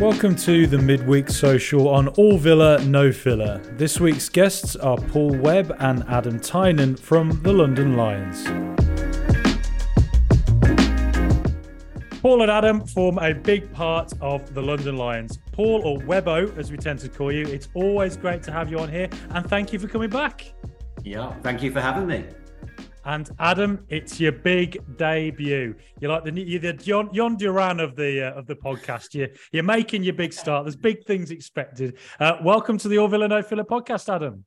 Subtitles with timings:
[0.00, 3.58] Welcome to the midweek social on All Villa No Filler.
[3.72, 8.44] This week's guests are Paul Webb and Adam Tynan from the London Lions.
[12.22, 15.40] Paul and Adam form a big part of the London Lions.
[15.50, 18.78] Paul, or Webbo, as we tend to call you, it's always great to have you
[18.78, 20.54] on here, and thank you for coming back.
[21.02, 22.24] Yeah, thank you for having me.
[23.08, 25.74] And Adam, it's your big debut.
[25.98, 29.14] You're like the you're the Jhon, Jhon Duran of the uh, of the podcast.
[29.14, 30.66] You you're making your big start.
[30.66, 31.96] There's big things expected.
[32.20, 34.44] Uh, welcome to the All Villa No Filler podcast, Adam.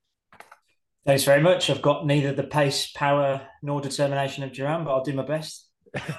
[1.07, 1.71] Thanks very much.
[1.71, 5.67] I've got neither the pace, power, nor determination of Duran, but I'll do my best.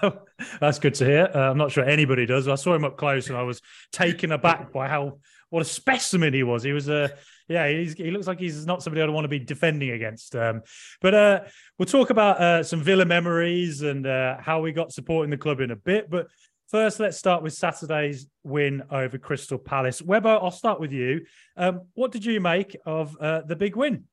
[0.61, 1.31] That's good to hear.
[1.33, 2.49] Uh, I'm not sure anybody does.
[2.49, 3.63] I saw him up close and I was
[3.93, 5.21] taken aback by how
[5.51, 6.65] what a specimen he was.
[6.65, 7.13] He was a
[7.49, 10.35] yeah, he looks like he's not somebody I'd want to be defending against.
[10.37, 10.63] Um,
[11.01, 11.41] but uh,
[11.79, 15.61] we'll talk about uh, some Villa memories and uh, how we got supporting the club
[15.61, 16.11] in a bit.
[16.11, 16.29] But
[16.69, 20.01] first, let's start with Saturday's win over Crystal Palace.
[20.01, 21.25] Webber, I'll start with you.
[21.57, 24.05] Um, what did you make of uh, the big win?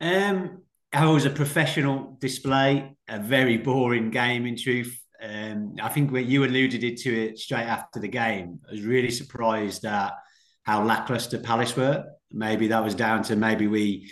[0.00, 4.98] Um, it was a professional display, a very boring game in truth.
[5.22, 8.58] Um, I think you alluded to it straight after the game.
[8.68, 10.12] I was really surprised at
[10.64, 12.04] how lackluster Palace were.
[12.32, 14.10] Maybe that was down to maybe we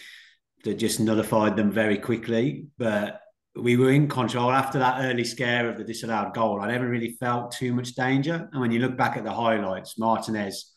[0.64, 3.20] just nullified them very quickly, but
[3.56, 6.60] we were in control after that early scare of the disallowed goal.
[6.60, 8.48] I never really felt too much danger.
[8.52, 10.72] And when you look back at the highlights, Martinez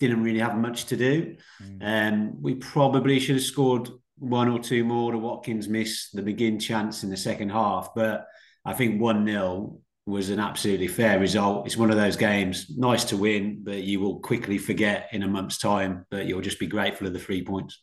[0.00, 1.36] didn't really have much to do.
[1.80, 2.28] And mm.
[2.30, 6.58] um, we probably should have scored one or two more to Watkins missed the begin
[6.58, 7.90] chance in the second half.
[7.94, 8.26] But
[8.64, 11.66] I think 1 0 was an absolutely fair result.
[11.66, 15.28] It's one of those games, nice to win, but you will quickly forget in a
[15.28, 16.04] month's time.
[16.10, 17.80] But you'll just be grateful of the three points.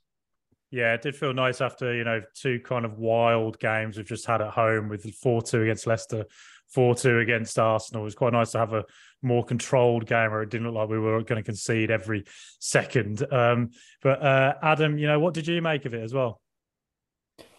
[0.69, 4.25] Yeah, it did feel nice after you know two kind of wild games we've just
[4.25, 6.25] had at home with four two against Leicester,
[6.69, 8.03] four two against Arsenal.
[8.03, 8.85] It was quite nice to have a
[9.23, 12.23] more controlled game where it didn't look like we were going to concede every
[12.59, 13.25] second.
[13.33, 16.39] Um, but uh, Adam, you know, what did you make of it as well?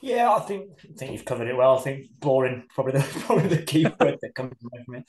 [0.01, 1.79] Yeah, I think I think you've covered it well.
[1.79, 5.05] I think boring probably the probably the key word that comes from it.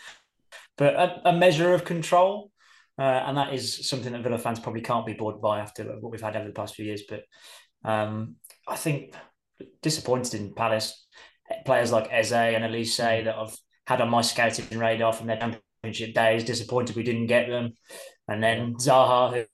[0.78, 2.52] But a, a measure of control,
[2.98, 6.12] uh, and that is something that Villa fans probably can't be bored by after what
[6.12, 7.04] we've had over the past few years.
[7.08, 7.24] But
[7.84, 8.36] um,
[8.68, 9.16] I think
[9.82, 11.06] disappointed in Palace
[11.66, 13.58] players like Eze and Olise that I've
[13.88, 15.38] had on my scouting radar from their
[15.84, 16.44] championship days.
[16.44, 17.74] Disappointed we didn't get them,
[18.28, 19.46] and then Zaha,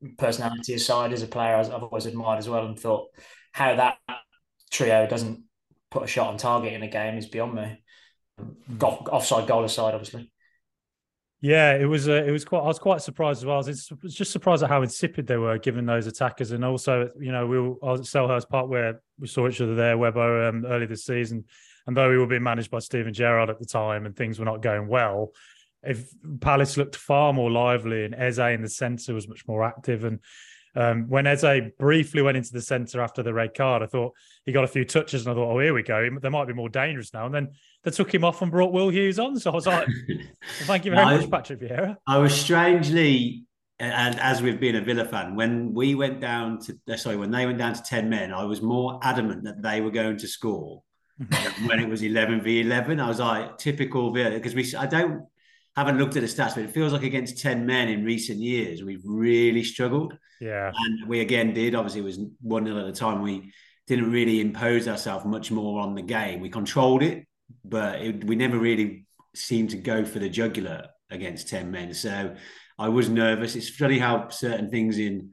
[0.00, 3.08] who personality aside, as a player I've always admired as well, and thought
[3.52, 3.98] how that
[4.70, 5.44] trio doesn't
[5.90, 7.82] put a shot on target in a game is beyond me.
[8.78, 10.32] Got offside goal aside, obviously.
[11.42, 12.08] Yeah, it was.
[12.08, 12.62] Uh, it was quite.
[12.62, 13.56] I was quite surprised as well.
[13.56, 17.32] I was, just surprised at how insipid they were, given those attackers, and also, you
[17.32, 20.48] know, we were I was at Selhurst Park where we saw each other there, Webbo,
[20.48, 21.44] um, early this season,
[21.86, 24.44] and though we were being managed by Steven Gerrard at the time, and things were
[24.44, 25.32] not going well,
[25.82, 26.08] if
[26.40, 30.20] Palace looked far more lively, and Eze in the centre was much more active, and
[30.74, 34.52] um, when Eze briefly went into the centre after the red card, I thought he
[34.52, 36.08] got a few touches, and I thought, oh, here we go.
[36.20, 37.26] They might be more dangerous now.
[37.26, 37.48] And then
[37.84, 39.38] they took him off and brought Will Hughes on.
[39.38, 40.18] So I was like, well,
[40.62, 41.96] thank you very much, Patrick Vieira.
[42.06, 43.44] I was strangely,
[43.78, 47.30] and as we've been a Villa fan, when we went down to, uh, sorry, when
[47.30, 50.28] they went down to 10 men, I was more adamant that they were going to
[50.28, 50.82] score.
[51.66, 55.26] when it was 11 v 11, I was like, typical Villa, because we, I don't,
[55.76, 58.82] haven't looked at the stats, but it feels like against 10 men in recent years,
[58.82, 60.16] we've really struggled.
[60.40, 60.70] Yeah.
[60.74, 61.74] And we again did.
[61.74, 63.22] Obviously, it was 1 0 at the time.
[63.22, 63.52] We
[63.86, 66.40] didn't really impose ourselves much more on the game.
[66.40, 67.26] We controlled it,
[67.64, 71.94] but it, we never really seemed to go for the jugular against 10 men.
[71.94, 72.34] So
[72.78, 73.56] I was nervous.
[73.56, 75.32] It's funny how certain things in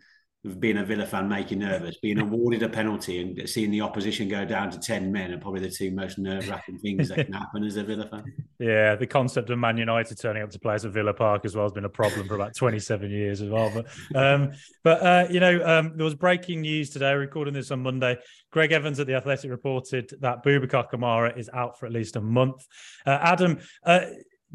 [0.60, 1.98] being a Villa fan make you nervous.
[1.98, 5.60] Being awarded a penalty and seeing the opposition go down to 10 men are probably
[5.60, 8.24] the two most nerve wracking things that can happen as a Villa fan.
[8.62, 11.64] Yeah, the concept of Man United turning up to play at Villa Park as well
[11.64, 13.72] has been a problem for about 27 years as well.
[13.74, 14.52] But, um,
[14.84, 18.18] but uh, you know, um, there was breaking news today, recording this on Monday.
[18.52, 22.22] Gregg Evans at The Athletic reported that Boubacar Kamara is out for at least a
[22.22, 22.68] month.
[23.06, 24.02] Uh, Adam, uh,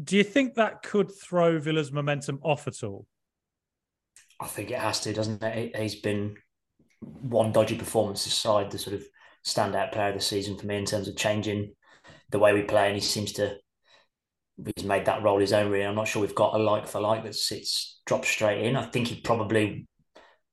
[0.03, 3.07] do you think that could throw Villa's momentum off at all?
[4.39, 5.75] I think it has to, doesn't it?
[5.75, 6.35] He's been
[6.99, 9.03] one dodgy performance aside, the sort of
[9.45, 11.73] standout player of the season for me in terms of changing
[12.31, 13.57] the way we play, and he seems to
[14.75, 15.71] he's made that role his own.
[15.71, 18.75] Really, I'm not sure we've got a like for like that sits drops straight in.
[18.75, 19.87] I think he probably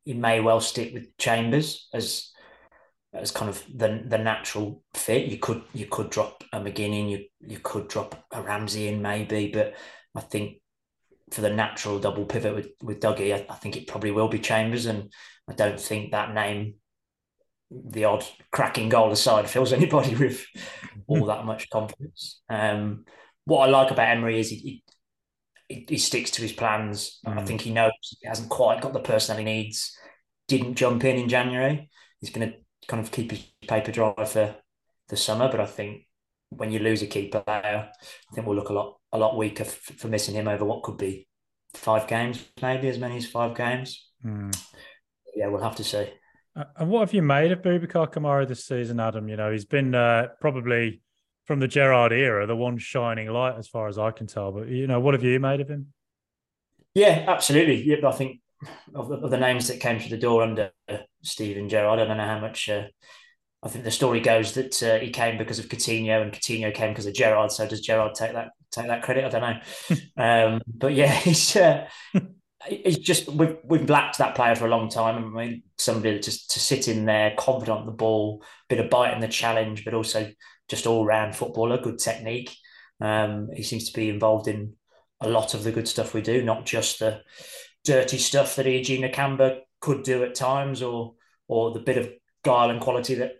[0.04, 2.30] he may well stick with Chambers as
[3.14, 5.26] as kind of the the natural fit.
[5.26, 9.02] You could you could drop a McGinn in, you you could drop a Ramsey in
[9.02, 9.74] maybe, but
[10.14, 10.58] I think
[11.32, 14.38] for the natural double pivot with with Dougie, I, I, think it probably will be
[14.38, 15.12] Chambers, and
[15.48, 16.74] I don't think that name,
[17.70, 20.44] the odd cracking goal aside, fills anybody with
[21.06, 22.40] all that much confidence.
[22.48, 23.04] Um,
[23.44, 24.82] what I like about Emery is he,
[25.68, 27.18] he, he, sticks to his plans.
[27.26, 27.38] Mm.
[27.38, 29.96] I think he knows he hasn't quite got the person he needs.
[30.48, 31.88] Didn't jump in in January.
[32.20, 32.56] He's going to
[32.86, 34.54] kind of keep his paper dry for
[35.08, 36.06] the summer, but I think
[36.56, 37.44] when you lose a key player,
[37.90, 40.82] I think we'll look a lot a lot weaker f- for missing him over what
[40.82, 41.28] could be
[41.74, 44.10] five games, maybe as many as five games.
[44.24, 44.56] Mm.
[45.34, 46.08] Yeah, we'll have to see.
[46.54, 49.28] Uh, and what have you made of Boubacar Kamara this season, Adam?
[49.28, 51.00] You know, he's been uh, probably
[51.46, 54.52] from the Gerrard era, the one shining light as far as I can tell.
[54.52, 55.92] But you know, what have you made of him?
[56.94, 57.82] Yeah, absolutely.
[57.82, 58.40] Yeah, I think
[58.94, 62.04] of the, of the names that came through the door under uh, Steven Gerrard, I
[62.04, 62.68] don't know how much.
[62.68, 62.84] Uh,
[63.62, 66.90] I think the story goes that uh, he came because of Coutinho, and Coutinho came
[66.90, 67.52] because of Gerrard.
[67.52, 69.24] So does Gerrard take that take that credit?
[69.24, 70.00] I don't know.
[70.54, 71.86] um, but yeah, he's uh,
[72.68, 75.36] it's just we've we've lacked that player for a long time.
[75.36, 79.14] I mean, somebody just to sit in there, confident on the ball, bit of bite
[79.14, 80.30] in the challenge, but also
[80.68, 82.54] just all round footballer, good technique.
[83.00, 84.74] Um, he seems to be involved in
[85.20, 87.20] a lot of the good stuff we do, not just the
[87.84, 91.14] dirty stuff that Eugene Nakamba could do at times, or
[91.48, 92.10] or the bit of
[92.44, 93.32] guile and quality that,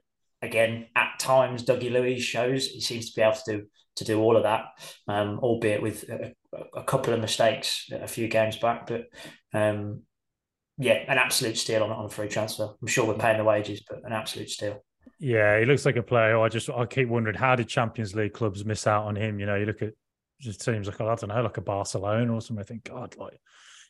[0.43, 2.67] again, at times Dougie Luiz shows.
[2.67, 3.67] He seems to be able to do
[3.97, 4.65] to do all of that,
[5.07, 6.33] um, albeit with a,
[6.75, 8.87] a, couple of mistakes a few games back.
[8.87, 9.05] But
[9.53, 10.03] um,
[10.79, 12.71] yeah, an absolute steal on, on a free transfer.
[12.81, 14.83] I'm sure we're paying the wages, but an absolute steal.
[15.19, 16.41] Yeah, he looks like a player.
[16.41, 19.39] I just I keep wondering how did Champions League clubs miss out on him?
[19.39, 19.93] You know, you look at
[20.41, 22.63] just teams like I don't know, like a Barcelona or something.
[22.63, 23.39] I think God, like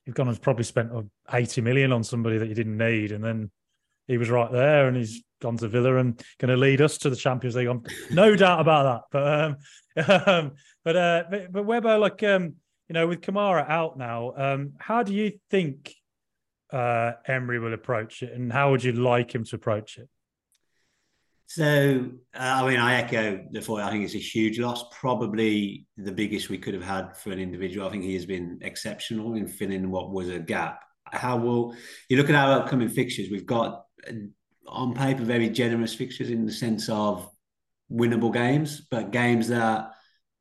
[0.04, 0.90] you've gone and probably spent
[1.32, 3.50] eighty million on somebody that you didn't need, and then
[4.06, 7.10] he was right there, and he's gone to Villa and going to lead us to
[7.10, 7.68] the Champions League.
[7.68, 9.56] I'm no doubt about that.
[9.96, 10.52] But um, um
[10.84, 12.54] but uh, but, but Webber, like um,
[12.88, 15.94] you know, with Kamara out now, um, how do you think
[16.72, 20.08] uh Emery will approach it, and how would you like him to approach it?
[21.54, 23.80] So, uh, I mean, I echo the thought.
[23.80, 27.38] I think it's a huge loss, probably the biggest we could have had for an
[27.38, 27.86] individual.
[27.86, 30.82] I think he has been exceptional in filling what was a gap.
[31.04, 31.76] How will
[32.08, 33.28] you look at our upcoming fixtures?
[33.30, 33.81] We've got
[34.66, 37.28] on paper very generous fixtures in the sense of
[37.90, 39.90] winnable games, but games that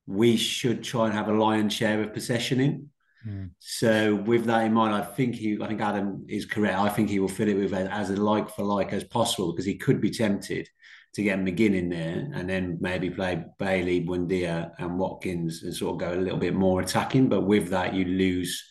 [0.06, 2.90] we should try and have a lion's share of possession in.
[3.28, 3.52] Mm.
[3.60, 6.78] So with that in mind, I think he, I think Adam is correct.
[6.78, 9.66] I think he will fit it with as a like for like as possible because
[9.66, 10.68] he could be tempted
[11.14, 15.94] to get McGinn in there and then maybe play Bailey, Buendia, and Watkins and sort
[15.94, 17.28] of go a little bit more attacking.
[17.28, 18.64] But with that, you lose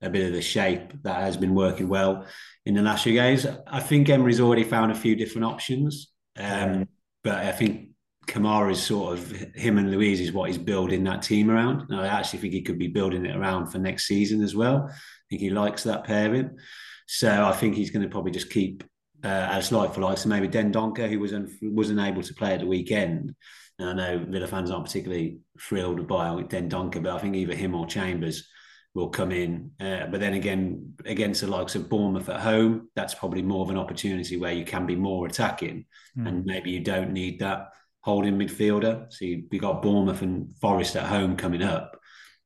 [0.00, 2.24] a bit of the shape that has been working well
[2.64, 3.46] in the last few games.
[3.66, 6.88] I think Emery's already found a few different options, um,
[7.24, 7.90] but I think
[8.26, 11.90] Kamara is sort of him and Luiz is what he's building that team around.
[11.90, 14.86] And I actually think he could be building it around for next season as well.
[14.88, 14.94] I
[15.30, 16.58] think he likes that pairing.
[17.06, 18.84] So I think he's going to probably just keep
[19.24, 20.18] uh, as like for like.
[20.18, 23.34] So maybe Dendoncker, who wasn't wasn't able to play at the weekend.
[23.78, 27.74] And I know Villa fans aren't particularly thrilled by Dendoncker, but I think either him
[27.74, 28.46] or Chambers
[28.94, 29.70] will come in.
[29.80, 33.70] Uh, but then again, against the likes of Bournemouth at home, that's probably more of
[33.70, 35.84] an opportunity where you can be more attacking,
[36.18, 36.26] mm.
[36.26, 37.68] and maybe you don't need that
[38.00, 39.12] holding midfielder.
[39.12, 42.00] So you, we got Bournemouth and Forest at home coming up.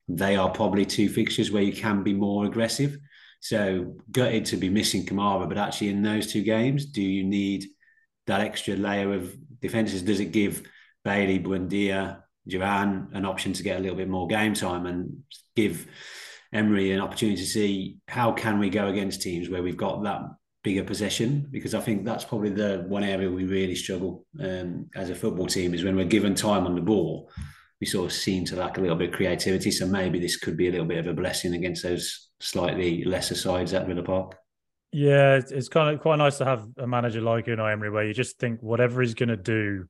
[0.08, 2.98] They are probably two fixtures where you can be more aggressive.
[3.40, 7.66] So gutted to be missing Kamara, but actually in those two games, do you need
[8.26, 10.02] that extra layer of defences?
[10.02, 10.62] Does it give
[11.04, 15.22] Bailey, Buendia, Duran an option to get a little bit more game time and
[15.54, 15.86] give
[16.52, 20.20] Emery an opportunity to see how can we go against teams where we've got that
[20.62, 21.48] bigger possession?
[21.50, 25.46] Because I think that's probably the one area we really struggle um, as a football
[25.46, 27.30] team is when we're given time on the ball
[27.82, 29.72] we sort of seem to lack a little bit of creativity.
[29.72, 33.34] So maybe this could be a little bit of a blessing against those slightly lesser
[33.34, 34.36] sides at Villa Park.
[34.92, 38.14] Yeah, it's kind of quite nice to have a manager like Unai Emery, where you
[38.14, 39.86] just think whatever he's going to do,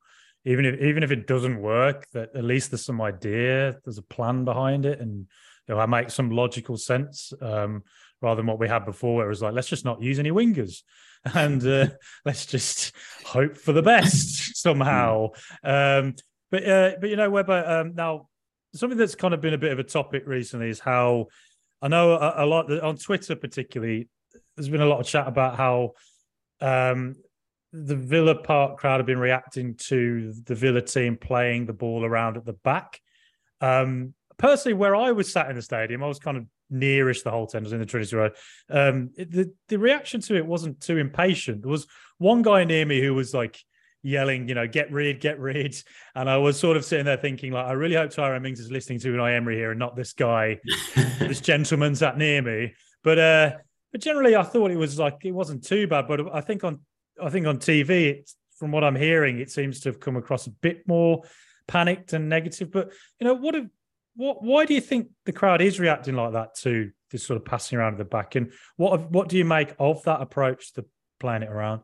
[0.46, 4.02] even if even if it doesn't work, that at least there's some idea, there's a
[4.02, 5.26] plan behind it, and
[5.68, 7.82] you know, I make some logical sense um,
[8.20, 10.30] rather than what we had before, where it was like, let's just not use any
[10.30, 10.82] wingers
[11.34, 11.86] and uh,
[12.24, 12.92] let's just
[13.24, 15.28] hope for the best somehow.
[15.62, 16.14] Um,
[16.50, 17.64] but uh, but you know, Webber.
[17.66, 18.28] Um, now,
[18.74, 21.28] something that's kind of been a bit of a topic recently is how
[21.80, 24.08] I know a, a lot on Twitter, particularly.
[24.56, 25.92] There's been a lot of chat about how
[26.60, 27.16] um,
[27.72, 32.36] the Villa Park crowd have been reacting to the Villa team playing the ball around
[32.36, 33.00] at the back.
[33.60, 37.30] Um, personally, where I was sat in the stadium, I was kind of nearish the
[37.30, 37.62] whole time.
[37.62, 38.32] I was in the Trinity Road.
[38.68, 41.62] Um, the the reaction to it wasn't too impatient.
[41.62, 41.86] There was
[42.18, 43.58] one guy near me who was like
[44.02, 45.76] yelling, you know, get rid, get rid.
[46.14, 48.70] And I was sort of sitting there thinking, like, I really hope Tyrone Mings is
[48.70, 50.58] listening to Unai Emery here and not this guy,
[51.20, 52.74] this gentleman sat near me.
[53.04, 53.52] But uh,
[53.92, 56.08] but generally, I thought it was like it wasn't too bad.
[56.08, 56.80] But I think on
[57.22, 60.46] I think on TV, it's, from what I'm hearing, it seems to have come across
[60.46, 61.22] a bit more
[61.68, 62.70] panicked and negative.
[62.70, 63.68] But you know, what have
[64.14, 64.42] what?
[64.42, 67.78] Why do you think the crowd is reacting like that to this sort of passing
[67.78, 68.34] around at the back?
[68.34, 70.84] And what what do you make of that approach to
[71.20, 71.82] playing it around?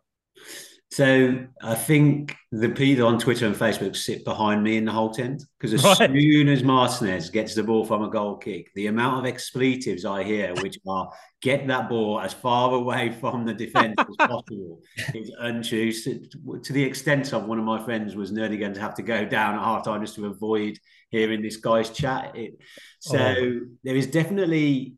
[0.91, 5.19] So I think the people on Twitter and Facebook sit behind me in the Holte
[5.19, 6.11] End because as right.
[6.11, 10.23] soon as Martinez gets the ball from a goal kick, the amount of expletives I
[10.23, 11.11] hear, which are
[11.43, 14.81] get that ball as far away from the defence as possible,
[15.15, 15.93] is untrue.
[15.93, 19.27] To, the extent of one of my friends was nearly going to have to go
[19.27, 20.79] down at half time just to avoid
[21.11, 22.35] hearing this guy's chat.
[22.35, 22.59] It,
[23.01, 23.61] so oh.
[23.85, 24.95] there is definitely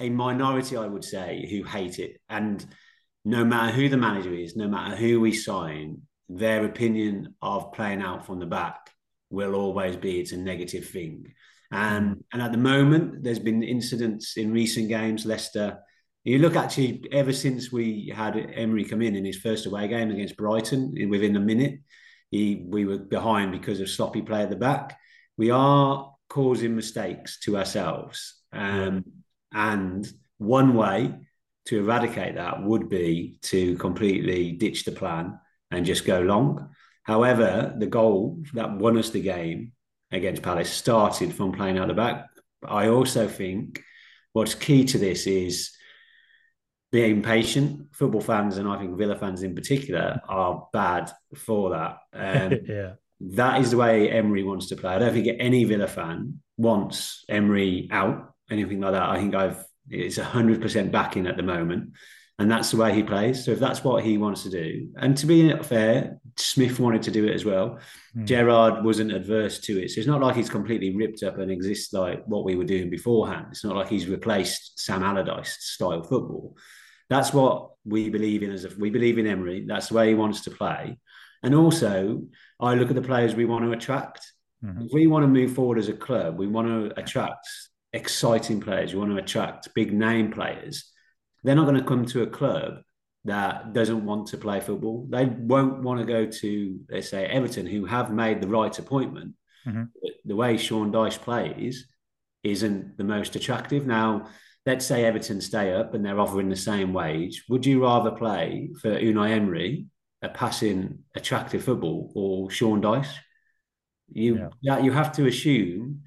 [0.00, 2.64] a minority, I would say, who hate it and
[3.28, 8.00] no matter who the manager is, no matter who we sign, their opinion of playing
[8.00, 8.90] out from the back
[9.28, 11.34] will always be it's a negative thing.
[11.70, 12.22] Um, mm.
[12.32, 15.26] and at the moment, there's been incidents in recent games.
[15.26, 15.78] Leicester,
[16.24, 20.10] you look actually ever since we had Emery come in in his first away game
[20.10, 21.80] against Brighton, within a minute,
[22.30, 24.98] he we were behind because of sloppy play at the back.
[25.36, 29.04] We are causing mistakes to ourselves, um,
[29.52, 31.27] and one way
[31.68, 35.38] to eradicate that would be to completely ditch the plan
[35.70, 36.70] and just go long.
[37.02, 39.72] However, the goal that won us the game
[40.10, 42.26] against Palace started from playing out the back.
[42.66, 43.82] I also think
[44.32, 45.70] what's key to this is
[46.90, 47.88] being patient.
[47.92, 51.98] Football fans, and I think Villa fans in particular, are bad for that.
[52.14, 52.92] Um, yeah.
[53.20, 54.94] That is the way Emery wants to play.
[54.94, 59.08] I don't think any Villa fan wants Emery out, anything like that.
[59.08, 61.92] I think I've it's 100% backing at the moment.
[62.40, 63.44] And that's the way he plays.
[63.44, 67.10] So if that's what he wants to do, and to be fair, Smith wanted to
[67.10, 67.80] do it as well.
[68.16, 68.26] Mm.
[68.26, 69.90] Gerrard wasn't adverse to it.
[69.90, 72.90] So it's not like he's completely ripped up and exists like what we were doing
[72.90, 73.46] beforehand.
[73.50, 76.56] It's not like he's replaced Sam Allardyce style football.
[77.10, 79.64] That's what we believe in as if we believe in Emery.
[79.66, 80.98] That's the way he wants to play.
[81.42, 82.22] And also,
[82.60, 84.32] I look at the players we want to attract.
[84.64, 84.82] Mm-hmm.
[84.82, 87.48] If we want to move forward as a club, we want to attract
[87.92, 90.90] exciting players, you want to attract big name players,
[91.44, 92.82] they're not going to come to a club
[93.24, 95.06] that doesn't want to play football.
[95.08, 99.34] They won't want to go to, let's say, Everton, who have made the right appointment.
[99.66, 99.84] Mm-hmm.
[100.24, 101.86] The way Sean Dyche plays
[102.42, 103.86] isn't the most attractive.
[103.86, 104.28] Now,
[104.64, 107.44] let's say Everton stay up and they're offering the same wage.
[107.48, 109.86] Would you rather play for Unai Emery,
[110.22, 113.12] a passing, attractive football, or Sean Dyche?
[114.10, 114.78] You, yeah.
[114.78, 116.02] you have to assume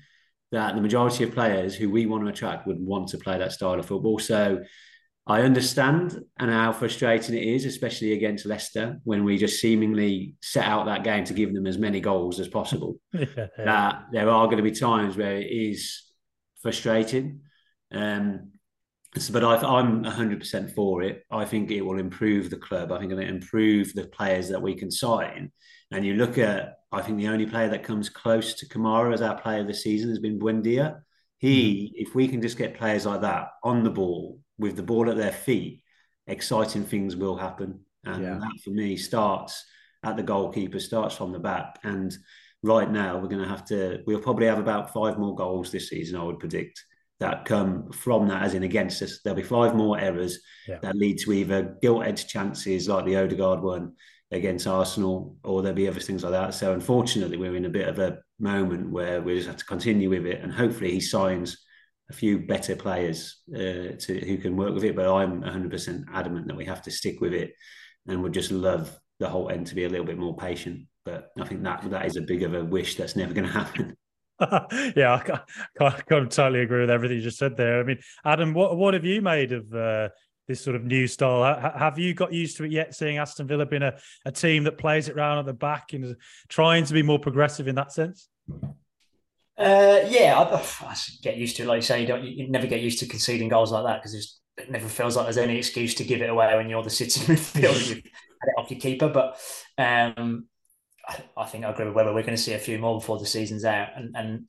[0.52, 3.54] that the majority of players who we want to attract would want to play that
[3.54, 4.20] style of football.
[4.20, 4.62] So
[5.28, 10.66] I understand and how frustrating it is, especially against Leicester, when we just seemingly set
[10.66, 13.00] out that game to give them as many goals as possible.
[13.14, 13.48] yeah.
[13.58, 16.04] That there are going to be times where it is
[16.62, 17.42] frustrating.
[17.92, 18.52] Um,
[19.32, 21.24] but I, am 100% for it.
[21.30, 22.92] I think it will improve the club.
[22.92, 25.52] I think it'll improve the players that we can sign.
[25.92, 29.22] And you look at, I think the only player that comes close to Kamara as
[29.22, 31.02] our player of the season has been Buendia.
[31.38, 32.08] He, mm-hmm.
[32.08, 35.18] if we can just get players like that on the ball with the ball at
[35.18, 35.84] their feet,
[36.28, 37.80] exciting things will happen.
[38.04, 38.36] And yeah.
[38.36, 39.66] that for me starts
[40.04, 41.80] at the goalkeeper, starts from the back.
[41.84, 42.16] And
[42.62, 45.90] right now, we're going to have to, we'll probably have about five more goals this
[45.90, 46.84] season, I would predict
[47.22, 49.20] that come from that, as in against us.
[49.24, 50.80] There'll be five more errors yeah.
[50.82, 53.94] that lead to either gilt edged chances like the Odegaard one
[54.32, 56.54] against Arsenal, or there'll be other things like that.
[56.54, 60.10] So unfortunately, we're in a bit of a moment where we just have to continue
[60.10, 61.58] with it, and hopefully he signs
[62.10, 64.96] a few better players uh, to who can work with it.
[64.96, 67.54] But I'm 100% adamant that we have to stick with it,
[68.08, 70.88] and would just love the Holte End to be a little bit more patient.
[71.04, 73.54] But I think that that is a big of a wish that's never going to
[73.54, 73.98] happen.
[74.96, 75.42] yeah, I can't,
[75.80, 77.80] I can't, totally agree with everything you just said there.
[77.80, 80.10] I mean, Adam, what what have you made of uh,
[80.52, 81.44] this sort of new style?
[81.78, 82.94] have you got used to it yet?
[82.94, 86.16] Seeing Aston Villa being a, a team that plays it round at the back and
[86.50, 88.28] trying to be more progressive in that sense.
[89.58, 91.68] Uh, yeah, I, I, get used to it.
[91.68, 94.40] Like you say, you don't you never get used to conceding goals like that because
[94.58, 97.24] it never feels like there's any excuse to give it away when you're the sitting
[97.36, 97.90] midfielder.
[97.90, 99.40] You've had it off your keeper, but
[99.78, 100.48] um,
[101.38, 102.14] I, think I agree with Weber.
[102.14, 104.48] We're going to see a few more before the season's out, and and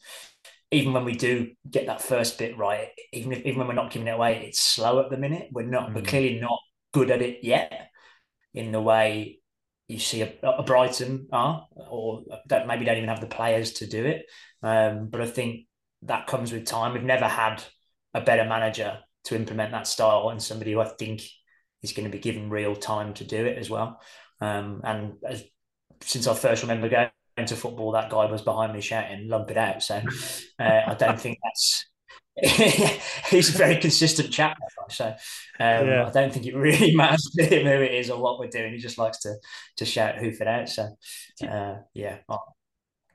[0.72, 3.92] even when we do get that first bit right, even if even when we're not
[3.92, 5.48] giving it away, it's slow at the minute.
[5.52, 5.90] We're not.
[5.90, 5.94] Mm.
[5.94, 6.58] We're clearly not
[6.92, 7.90] good at it yet,
[8.54, 9.38] in the way
[9.86, 13.86] you see a, a Brighton are, or that maybe don't even have the players to
[13.86, 14.24] do it.
[14.62, 15.66] Um, but I think
[16.02, 16.94] that comes with time.
[16.94, 17.62] We've never had
[18.14, 21.22] a better manager to implement that style, and somebody who I think
[21.82, 24.00] is going to be given real time to do it as well.
[24.40, 25.44] Um, and as
[26.00, 29.56] since I first remember going to football, that guy was behind me shouting, lump it
[29.56, 29.82] out.
[29.82, 30.02] So
[30.58, 31.86] uh, I don't think that's.
[33.28, 34.56] he's a very consistent chap.
[34.88, 35.16] So um,
[35.58, 36.06] yeah.
[36.06, 38.72] I don't think it really matters to him who it is or what we're doing.
[38.72, 39.34] He just likes to
[39.76, 40.68] to shout, hoof it out.
[40.68, 40.88] So
[41.46, 42.18] uh, yeah.
[42.28, 42.36] Do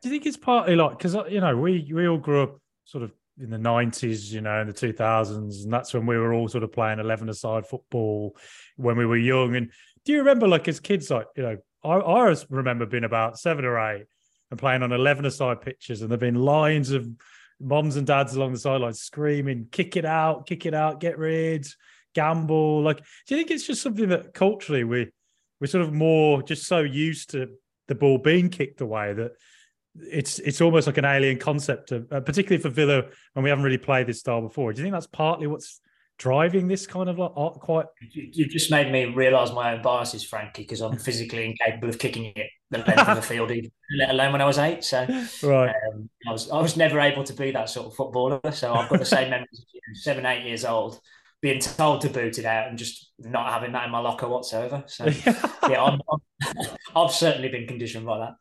[0.04, 3.04] you think it's partly like because uh, you know we we all grew up sort
[3.04, 5.64] of in the 90s, you know, in the 2000s.
[5.64, 8.36] And that's when we were all sort of playing 11 aside football
[8.78, 9.56] when we were young.
[9.56, 9.72] And
[10.06, 13.66] do you remember, like, as kids, like, you know, I, I remember being about seven
[13.66, 14.06] or eight
[14.50, 17.08] and playing on 11 aside pitches, and there have been lines of
[17.60, 21.68] moms and dads along the sidelines screaming, kick it out, kick it out, get rid,
[22.14, 22.82] gamble.
[22.82, 25.08] Like, do you think it's just something that culturally we,
[25.60, 27.50] we're sort of more just so used to
[27.88, 29.32] the ball being kicked away that
[30.00, 33.04] it's it's almost like an alien concept, uh, particularly for Villa
[33.34, 34.72] when we haven't really played this style before.
[34.72, 35.80] Do you think that's partly what's
[36.18, 37.86] driving this kind of like quite?
[38.12, 42.34] You just made me realise my own biases, Frankie, because I'm physically incapable of kicking
[42.36, 44.84] it the length of the field, even, let alone when I was eight.
[44.84, 45.06] So
[45.44, 48.40] right, um, I was I was never able to be that sort of footballer.
[48.52, 49.66] So I've got the same memories.
[49.94, 51.00] Seven, eight years old,
[51.42, 54.84] being told to boot it out and just not having that in my locker whatsoever.
[54.88, 55.06] So
[55.70, 56.20] yeah, I'm, I'm,
[56.96, 58.34] I've certainly been conditioned by that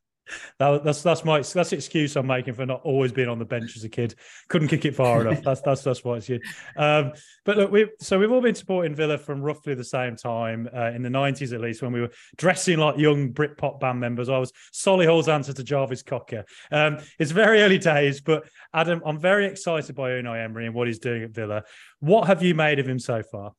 [0.59, 3.45] that, that's that's my that's the excuse I'm making for not always being on the
[3.45, 4.15] bench as a kid.
[4.49, 5.43] Couldn't kick it far enough.
[5.43, 6.41] That's that's that's why it's you.
[6.77, 7.13] Um,
[7.45, 10.91] but look, we so we've all been supporting Villa from roughly the same time uh,
[10.91, 14.29] in the '90s, at least, when we were dressing like young Britpop band members.
[14.29, 16.45] I was Solihull's answer to Jarvis Cocker.
[16.71, 20.87] Um, it's very early days, but Adam, I'm very excited by Unai Emery and what
[20.87, 21.63] he's doing at Villa.
[22.01, 23.53] What have you made of him so far?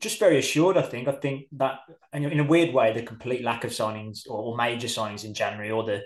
[0.00, 0.76] Just very assured.
[0.76, 1.08] I think.
[1.08, 1.80] I think that,
[2.12, 5.70] and in a weird way, the complete lack of signings or, major signings in January,
[5.70, 6.02] or the,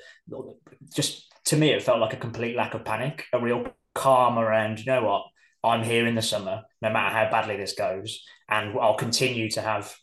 [0.95, 4.79] just to me, it felt like a complete lack of panic, a real calm around.
[4.79, 5.25] You know what?
[5.63, 9.63] I'm here in the summer, no matter how badly this goes, and I'll continue to
[9.63, 9.95] have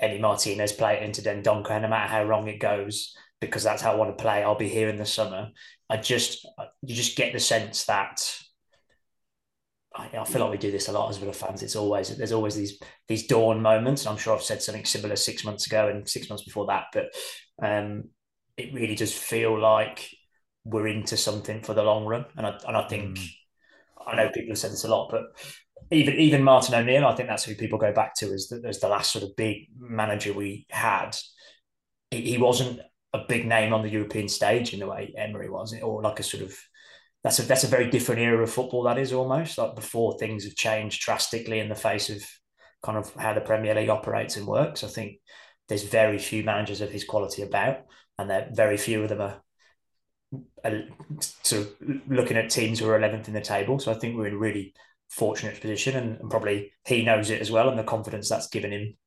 [0.00, 3.96] Eddie Martinez play into Dendoncker, no matter how wrong it goes, because that's how I
[3.96, 4.42] want to play.
[4.42, 5.50] I'll be here in the summer.
[5.88, 6.44] I just,
[6.82, 8.26] you just get the sense that
[9.96, 11.62] I, feel like we do this a lot as Villa fans.
[11.62, 14.02] It's always there's always these these dawn moments.
[14.02, 16.86] and I'm sure I've said something similar six months ago and six months before that,
[16.92, 17.06] but
[17.62, 18.04] um,
[18.56, 20.08] it really does feel like
[20.64, 22.24] we're into something for the long run.
[22.36, 23.28] And I and I think mm.
[24.06, 25.22] I know people have said this a lot, but
[25.90, 28.80] even even Martin O'Neill, I think that's who people go back to as the, as
[28.80, 31.16] the last sort of big manager we had.
[32.10, 32.80] He, he wasn't
[33.12, 36.24] a big name on the European stage in the way Emery was, or like a
[36.24, 36.58] sort of
[37.24, 38.82] that's a that's a very different era of football.
[38.82, 42.22] That is almost like before things have changed drastically in the face of
[42.82, 44.84] kind of how the Premier League operates and works.
[44.84, 45.16] I think
[45.68, 47.78] there's very few managers of his quality about,
[48.18, 49.42] and there very few of them are,
[50.64, 50.82] are
[51.20, 51.74] sort of
[52.06, 53.78] looking at teams who are 11th in the table.
[53.78, 54.74] So I think we're in a really
[55.08, 58.70] fortunate position, and, and probably he knows it as well, and the confidence that's given
[58.70, 58.98] him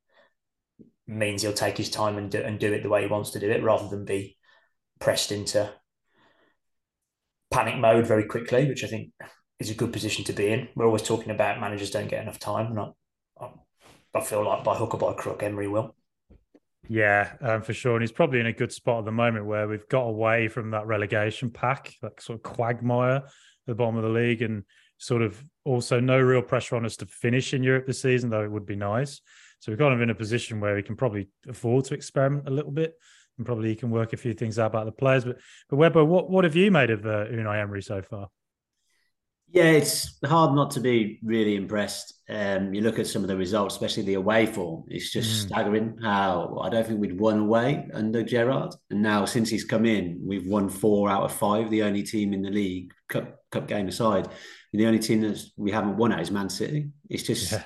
[1.05, 3.39] means he'll take his time and do, and do it the way he wants to
[3.39, 4.37] do it, rather than be
[4.99, 5.71] pressed into
[7.51, 9.11] panic mode very quickly, which I think
[9.59, 10.67] is a good position to be in.
[10.75, 12.79] We're always talking about managers don't get enough time, and
[13.41, 13.49] I,
[14.13, 15.95] I feel like by hook or by crook, Emery will.
[16.89, 17.95] Yeah, um, for sure.
[17.95, 20.71] And he's probably in a good spot at the moment where we've got away from
[20.71, 23.23] that relegation pack, that sort of quagmire at
[23.65, 24.63] the bottom of the league, and
[24.97, 28.43] sort of also no real pressure on us to finish in Europe this season, though
[28.43, 29.21] it would be nice.
[29.59, 32.51] So we're kind of in a position where we can probably afford to experiment a
[32.51, 32.93] little bit
[33.37, 35.25] and probably he can work a few things out about the players.
[35.25, 35.37] But
[35.69, 38.29] but Webber, what what have you made of uh, Unai Emery so far?
[39.49, 42.21] Yeah, it's hard not to be really impressed.
[42.27, 44.83] Um, you look at some of the results, especially the away form.
[44.89, 45.47] It's just mm.
[45.47, 49.85] staggering how I don't think we'd won away under Gerrard, and now since he's come
[49.85, 51.69] in, we've won four out of five.
[51.69, 54.27] The only team in the league, cup cup game aside,
[54.73, 56.89] the only team that we haven't won at is Man City.
[57.09, 57.63] It's just yeah.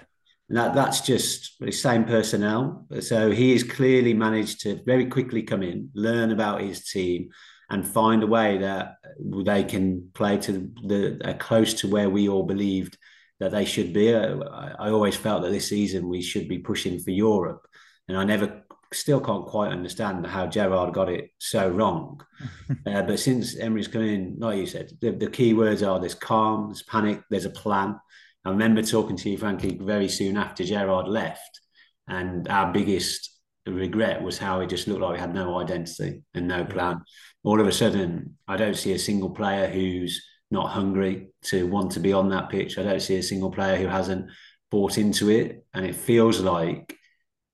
[0.51, 2.85] And that, that's just the same personnel.
[2.99, 7.29] So he has clearly managed to very quickly come in, learn about his team,
[7.69, 12.27] and find a way that they can play to the uh, close to where we
[12.27, 12.97] all believed
[13.39, 14.13] that they should be.
[14.13, 17.65] Uh, I, I always felt that this season we should be pushing for Europe,
[18.09, 22.19] and I never still can't quite understand how Gerrard got it so wrong.
[22.87, 26.13] uh, but since Emery's come in, like you said, the, the key words are there's
[26.13, 27.97] calm, there's panic, there's a plan.
[28.43, 31.61] I remember talking to you, Frankie, very soon after Gerrard left,
[32.07, 33.29] and our biggest
[33.67, 37.01] regret was how it just looked like we had no identity and no plan.
[37.43, 41.91] All of a sudden, I don't see a single player who's not hungry to want
[41.91, 42.77] to be on that pitch.
[42.77, 44.29] I don't see a single player who hasn't
[44.71, 46.97] bought into it, and it feels like,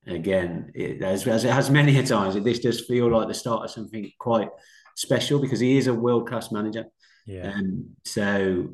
[0.05, 3.65] again, it, as, as it has many a times, this does feel like the start
[3.65, 4.49] of something quite
[4.95, 6.85] special because he is a world class manager.
[7.25, 7.49] Yeah.
[7.49, 8.69] And so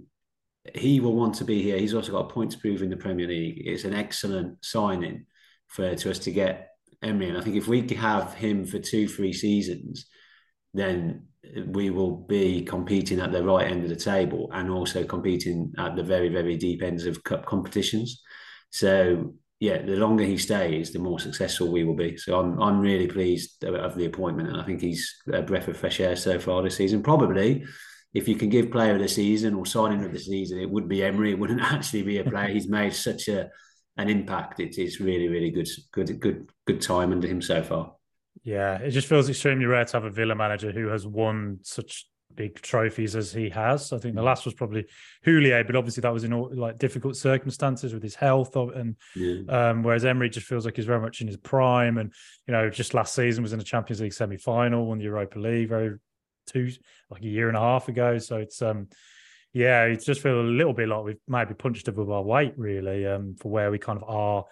[0.76, 1.78] he will want to be here.
[1.78, 3.64] He's also got a point to prove in the Premier League.
[3.66, 5.26] It's an excellent signing
[5.68, 6.70] for to us to get
[7.02, 7.30] Emery.
[7.30, 10.06] And I think if we have him for two, three seasons,
[10.74, 11.28] then
[11.68, 15.96] we will be competing at the right end of the table and also competing at
[15.96, 18.22] the very, very deep ends of cup competitions.
[18.70, 22.18] So yeah, the longer he stays, the more successful we will be.
[22.18, 25.78] So I'm I'm really pleased of the appointment, and I think he's a breath of
[25.78, 27.02] fresh air so far this season.
[27.02, 27.64] Probably,
[28.14, 30.88] if you can give player of the season or signing of the season, it would
[30.88, 31.32] be Emery.
[31.32, 32.50] It wouldn't actually be a player.
[32.50, 33.50] he's made such a
[33.98, 34.60] an impact.
[34.60, 37.94] It is really really good good good good time under him so far.
[38.44, 42.08] Yeah, it just feels extremely rare to have a Villa manager who has won such
[42.36, 43.94] big trophies as he has.
[43.94, 44.86] I think the last was probably
[45.26, 48.56] Houllier, but obviously that was in all, like difficult circumstances with his health.
[48.56, 49.42] And yeah.
[49.48, 51.98] um, whereas Emery just feels like he's very much in his prime.
[51.98, 52.12] And
[52.48, 55.40] you know, just last season was in the Champions League semi final, won the Europa
[55.40, 55.98] League very
[56.46, 56.70] two
[57.10, 58.18] like a year and a half ago.
[58.18, 58.88] So it's um
[59.54, 63.06] yeah, it just feels a little bit like we've maybe punched above our weight really
[63.06, 64.46] um for where we kind of are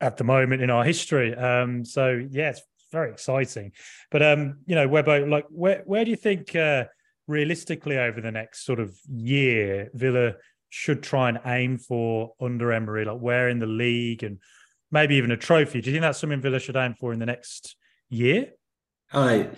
[0.00, 1.34] at the moment in our history.
[1.34, 3.72] Um so yeah, it's very exciting.
[4.10, 6.84] But um, you know, Webbo, like where where do you think uh,
[7.26, 10.34] realistically over the next sort of year Villa
[10.68, 13.04] should try and aim for under Emery?
[13.04, 14.38] Like where in the league and
[14.90, 15.80] maybe even a trophy?
[15.80, 17.76] Do you think that's something Villa should aim for in the next
[18.08, 18.50] year?
[19.12, 19.50] I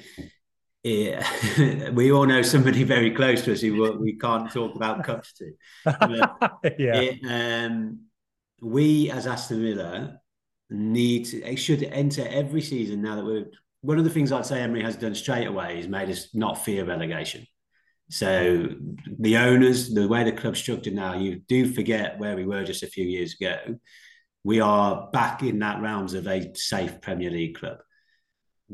[0.82, 5.32] yeah, we all know somebody very close to us who we can't talk about cups
[5.34, 5.52] to.
[6.78, 7.00] yeah.
[7.00, 8.00] It, um,
[8.60, 10.20] we as Aston Villa
[10.70, 13.46] need to, it should enter every season now that we're
[13.82, 16.64] one of the things I'd say Emery has done straight away is made us not
[16.64, 17.46] fear relegation.
[18.10, 18.68] So
[19.18, 22.82] the owners, the way the club's structured now, you do forget where we were just
[22.82, 23.78] a few years ago.
[24.44, 27.78] We are back in that realms of a safe Premier League club.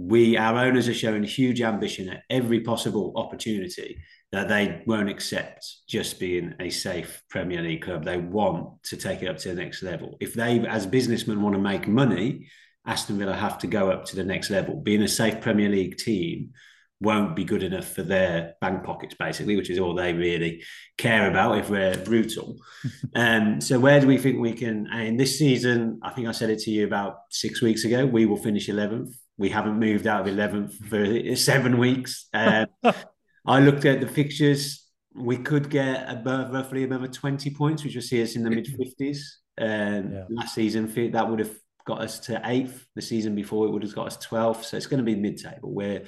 [0.00, 3.98] We, our owners, are showing huge ambition at every possible opportunity
[4.30, 8.04] that they won't accept just being a safe Premier League club.
[8.04, 10.16] They want to take it up to the next level.
[10.20, 12.46] If they, as businessmen, want to make money,
[12.86, 14.76] Aston Villa have to go up to the next level.
[14.76, 16.52] Being a safe Premier League team
[17.00, 20.62] won't be good enough for their bank pockets, basically, which is all they really
[20.96, 22.56] care about if we're brutal.
[23.16, 24.86] um, so, where do we think we can?
[24.92, 28.26] And this season, I think I said it to you about six weeks ago, we
[28.26, 29.14] will finish 11th.
[29.38, 32.26] We haven't moved out of 11th for seven weeks.
[32.34, 32.66] Um,
[33.46, 34.84] I looked at the fixtures.
[35.14, 38.66] We could get above roughly above 20 points, which will see us in the mid
[38.66, 39.18] 50s.
[39.60, 40.24] Um, yeah.
[40.28, 41.54] Last season, that would have
[41.86, 42.84] got us to eighth.
[42.94, 44.64] The season before, it would have got us 12th.
[44.64, 46.02] So it's going to be mid table where,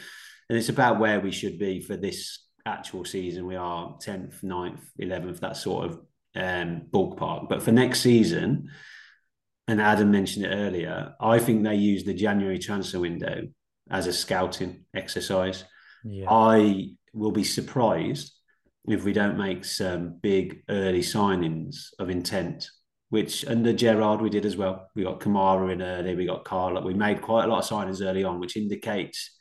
[0.48, 3.46] and it's about where we should be for this actual season.
[3.46, 6.00] We are 10th, 9th, 11th, that sort of
[6.34, 7.48] um, ballpark.
[7.48, 8.70] But for next season,
[9.70, 13.46] and Adam mentioned it earlier, I think they use the January transfer window
[13.88, 15.64] as a scouting exercise.
[16.04, 16.26] Yeah.
[16.28, 18.32] I will be surprised
[18.88, 22.68] if we don't make some big early signings of intent,
[23.10, 24.88] which under Gerrard we did as well.
[24.96, 26.80] We got Kamara in early, we got Carla.
[26.80, 29.36] We made quite a lot of signings early on, which indicates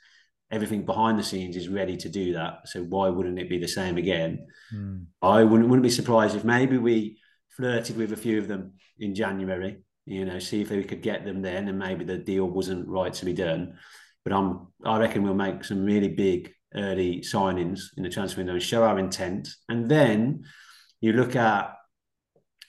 [0.51, 2.67] everything behind the scenes is ready to do that.
[2.67, 4.45] So why wouldn't it be the same again?
[4.71, 5.05] Mm.
[5.23, 7.17] I wouldn't wouldn't be surprised if maybe we
[7.57, 9.79] flirted with a few of them in January.
[10.09, 13.13] You know, see if we could get them then, and maybe the deal wasn't right
[13.13, 13.75] to be done.
[14.23, 18.53] But I'm, I reckon we'll make some really big early signings in the transfer window
[18.53, 19.49] and show our intent.
[19.69, 20.45] And then
[20.99, 21.75] you look at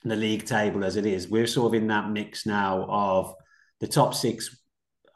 [0.05, 1.29] the league table as it is.
[1.29, 3.35] We're sort of in that mix now of
[3.81, 4.57] the top six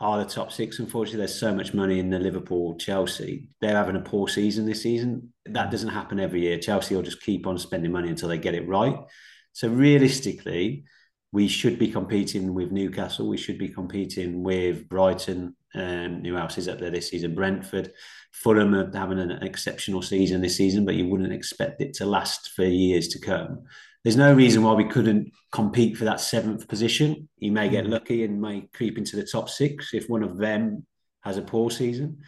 [0.01, 0.79] are the top six.
[0.79, 3.49] Unfortunately, there's so much money in the Liverpool, Chelsea.
[3.61, 5.33] They're having a poor season this season.
[5.47, 6.59] That doesn't happen every year.
[6.59, 8.97] Chelsea will just keep on spending money until they get it right.
[9.53, 10.85] So realistically,
[11.35, 13.29] we should be competing with Newcastle.
[13.29, 15.57] We should be competing with Brighton.
[15.75, 17.35] Um, who else is up there this season?
[17.35, 17.93] Brentford.
[18.31, 22.51] Fulham are having an exceptional season this season, but you wouldn't expect it to last
[22.51, 23.65] for years to come.
[24.05, 27.29] There's no reason why we couldn't compete for that seventh position.
[27.39, 27.91] You may get hmm.
[27.91, 30.87] lucky and may creep into the top six if one of them
[31.23, 32.19] has a poor season.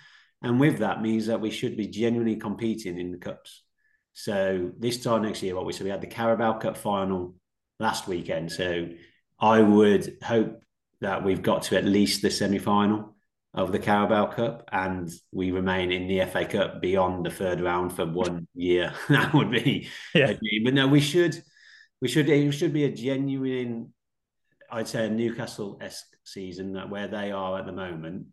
[0.42, 3.62] And with that means that we should be genuinely competing in the cups.
[4.14, 7.36] So this time next year, what we said, we had the Carabao Cup final
[7.78, 8.52] last weekend.
[8.52, 8.88] So
[9.38, 10.62] I would hope
[11.00, 13.16] that we've got to at least the semi final
[13.54, 17.92] of the Carabao Cup and we remain in the FA Cup beyond the third round
[17.92, 18.92] for one year.
[19.08, 20.28] that would be yeah.
[20.28, 20.64] a dream.
[20.64, 21.42] But no, we should
[22.00, 23.92] we should it should be a genuine,
[24.70, 28.26] I'd say a Newcastle esque season that where they are at the moment,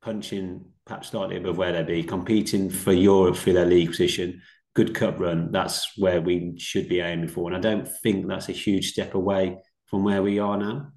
[0.00, 4.40] punching perhaps slightly above where they'd be, competing for Europe for their league position,
[4.74, 5.50] good cup run.
[5.50, 7.52] That's where we should be aiming for.
[7.52, 10.88] And I don't think that's a huge step away from where we are now.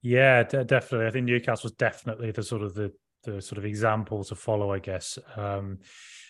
[0.00, 1.06] Yeah, d- definitely.
[1.06, 2.92] I think Newcastle was definitely the sort of the
[3.24, 5.16] the sort of example to follow, I guess.
[5.36, 5.78] Um,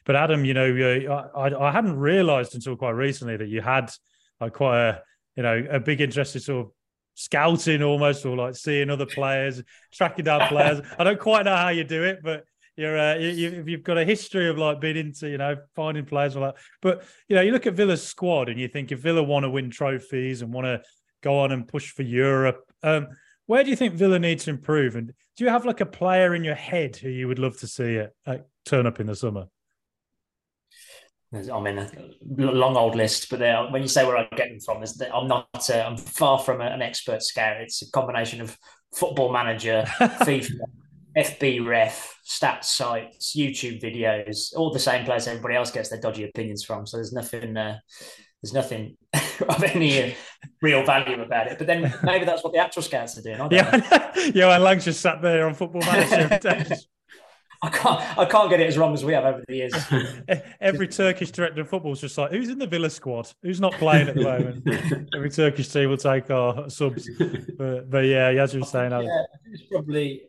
[0.04, 3.90] but Adam, you know, I, I hadn't realised until quite recently that you had
[4.40, 5.02] like quite a
[5.36, 6.72] you know a big interest in sort of
[7.14, 10.80] scouting almost, or like seeing other players, tracking down players.
[10.98, 12.44] I don't quite know how you do it, but
[12.76, 16.36] you're uh, you, you've got a history of like being into you know finding players
[16.36, 16.54] like.
[16.80, 19.50] But you know, you look at Villa's squad and you think if Villa want to
[19.50, 20.82] win trophies and want to
[21.22, 22.60] go on and push for Europe.
[22.82, 23.08] Um,
[23.46, 24.96] Where do you think Villa needs to improve?
[24.96, 27.66] And do you have like a player in your head who you would love to
[27.66, 29.46] see it uh, turn up in the summer?
[31.34, 31.88] I mean, a
[32.36, 35.48] long old list, but when you say where I get them from, is I'm not.
[35.54, 37.58] Uh, I'm far from an expert scout.
[37.62, 38.58] It's a combination of
[38.94, 40.60] football manager, FIFA,
[41.16, 46.64] FBref, stats sites, YouTube videos, all the same place everybody else gets their dodgy opinions
[46.64, 46.86] from.
[46.86, 47.56] So there's nothing.
[47.56, 47.78] Uh,
[48.42, 48.96] there's nothing
[49.48, 50.14] of any uh,
[50.60, 51.58] real value about it.
[51.58, 53.40] But then maybe that's what the actual scouts are doing.
[53.50, 56.40] yeah, Johan Lange just sat there on Football Manager.
[57.64, 59.72] I can't, I can't get it as wrong as we have over the years.
[60.60, 63.30] Every Turkish director of football is just like, who's in the Villa squad?
[63.42, 65.08] Who's not playing at the moment?
[65.14, 67.08] Every Turkish team will take our subs.
[67.56, 69.22] But, but yeah, as you were saying, yeah,
[69.52, 70.24] it's probably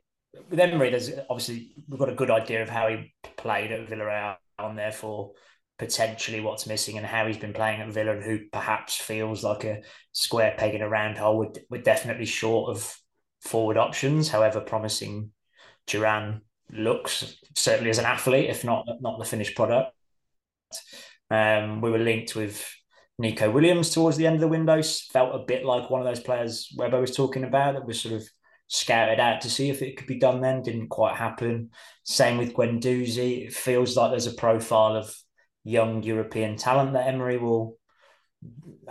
[0.49, 0.89] with Emery.
[0.89, 5.33] There's obviously we've got a good idea of how he played at Villarreal, and therefore
[5.79, 9.63] potentially what's missing and how he's been playing at Villa, and who perhaps feels like
[9.63, 11.37] a square peg in a round hole.
[11.37, 12.95] We're, we're definitely short of
[13.41, 14.29] forward options.
[14.29, 15.31] However promising
[15.87, 16.41] Duran
[16.71, 19.93] looks, certainly as an athlete, if not not the finished product.
[21.29, 22.67] Um, we were linked with
[23.19, 24.81] Nico Williams towards the end of the window.
[24.81, 28.15] Felt a bit like one of those players Webber was talking about that was sort
[28.15, 28.27] of
[28.67, 30.61] scouted out to see if it could be done then.
[30.61, 31.69] Didn't quite happen.
[32.03, 33.47] Same with Guendouzi.
[33.47, 35.15] It feels like there's a profile of
[35.63, 37.77] young European talent that Emery will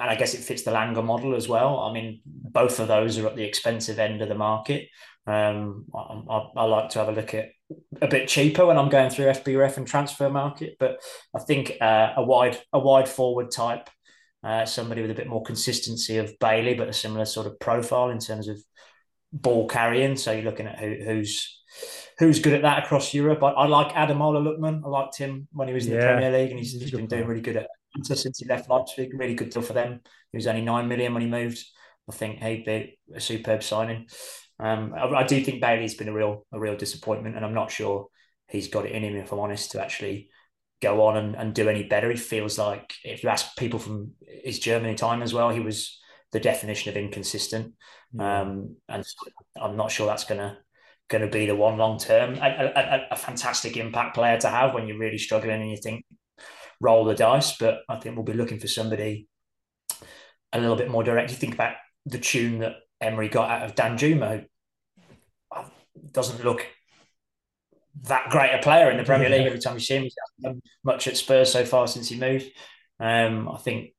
[0.00, 1.80] and I guess it fits the Lange model as well.
[1.80, 4.88] I mean, both of those are at the expensive end of the market.
[5.26, 7.50] Um, I, I, I, like to have a look at
[8.00, 11.00] a bit cheaper when I'm going through FBref and Transfermarkt, but
[11.34, 13.88] I think uh, a wide a wide forward type,
[14.42, 18.10] uh, somebody with a bit more consistency of Bailey, but a similar sort of profile
[18.10, 18.58] in terms of
[19.32, 20.16] ball carrying.
[20.16, 21.62] So you're looking at who, who's
[22.18, 23.42] who's good at that across Europe.
[23.42, 24.82] I, I like Ademola Lookman.
[24.84, 26.00] I liked him when he was in yeah.
[26.00, 27.68] the Premier League, and he's, he's been doing really good at
[28.02, 29.10] since he left Leipzig.
[29.14, 30.00] Really good deal for them.
[30.30, 31.64] He was only nine million when he moved.
[32.08, 34.06] I think he'd be a superb signing.
[34.58, 37.70] Um, I, I, do think Bailey's been a real a real disappointment, and I'm not
[37.70, 38.08] sure
[38.48, 40.28] he's got it in him, if I'm honest, to actually
[40.80, 42.10] go on and, and do any better.
[42.10, 44.12] He feels like if you ask people from
[44.44, 45.98] his Germany time as well, he was
[46.32, 47.74] the definition of inconsistent.
[48.18, 49.04] Um, and
[49.60, 50.58] I'm not sure that's gonna
[51.08, 52.36] gonna be the one long term.
[52.36, 56.04] A, a, a, fantastic impact player to have when you're really struggling and you think
[56.80, 57.56] roll the dice.
[57.56, 59.28] But I think we'll be looking for somebody
[60.52, 61.30] a little bit more direct.
[61.30, 61.74] You think about
[62.06, 64.46] the tune that Emery got out of Danjuma,
[66.12, 66.66] doesn't look
[68.04, 70.02] that great a player in the Premier League every time you see him.
[70.02, 72.46] He's done much at Spurs so far since he moved.
[72.98, 73.90] Um, I think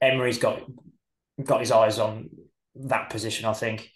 [0.00, 0.62] Emery's got
[1.42, 2.30] got his eyes on
[2.84, 3.46] that position.
[3.46, 3.90] I think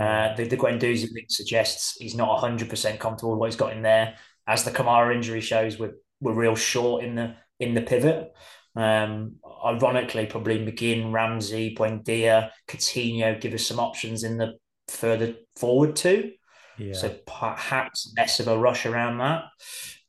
[0.00, 3.72] uh, the, the Guendouzi link suggests he's not hundred percent comfortable with what he's got
[3.72, 4.16] in there.
[4.46, 8.32] As the Kamara injury shows, we're we're real short in the in the pivot.
[8.74, 14.54] Um, ironically, probably McGinn, Ramsey, Buendia, Coutinho give us some options in the
[14.88, 16.32] further forward too.
[16.78, 16.94] Yeah.
[16.94, 19.44] So perhaps less of a rush around that.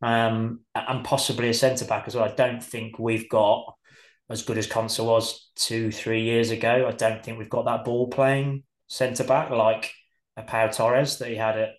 [0.01, 2.25] Um, and possibly a centre back as well.
[2.25, 3.75] I don't think we've got
[4.33, 6.87] as good as Konsa was two, three years ago.
[6.87, 9.93] I don't think we've got that ball playing centre back like
[10.35, 11.69] a Pau Torres that he had at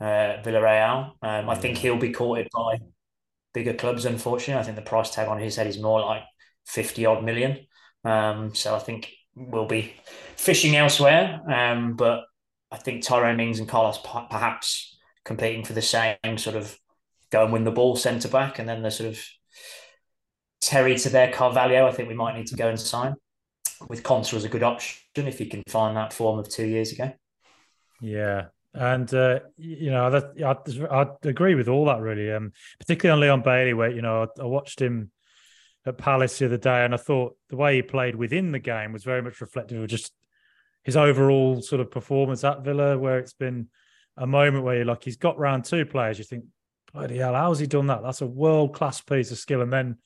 [0.00, 1.12] uh, Villarreal.
[1.20, 2.78] Um, I think he'll be courted by
[3.52, 4.60] bigger clubs, unfortunately.
[4.60, 6.22] I think the price tag on his head is more like
[6.66, 7.66] 50 odd million.
[8.04, 9.94] Um, so I think we'll be
[10.36, 11.40] fishing elsewhere.
[11.52, 12.24] Um, but
[12.70, 16.78] I think Tyrone Mings and Carlos perhaps competing for the same sort of
[17.30, 19.24] go and win the ball centre back, and then the sort of
[20.62, 21.86] Terry to their Carvalho.
[21.86, 23.14] I think we might need to go and sign
[23.88, 26.92] with Konsa as a good option if he can find that form of two years
[26.92, 27.12] ago.
[28.00, 30.32] Yeah, and uh, you know, that,
[30.90, 32.32] I, I agree with all that really.
[32.32, 35.10] Um, particularly on Leon Bailey, where you know I, I watched him
[35.84, 38.92] at Palace the other day, and I thought the way he played within the game
[38.92, 40.12] was very much reflective of just
[40.84, 43.68] his overall sort of performance at Villa, where it's been
[44.16, 46.18] a moment where you're like, he's got round two players.
[46.18, 46.44] You think,
[46.92, 48.02] bloody hell, how's he done that?
[48.02, 49.62] That's a world class piece of skill.
[49.62, 49.98] And then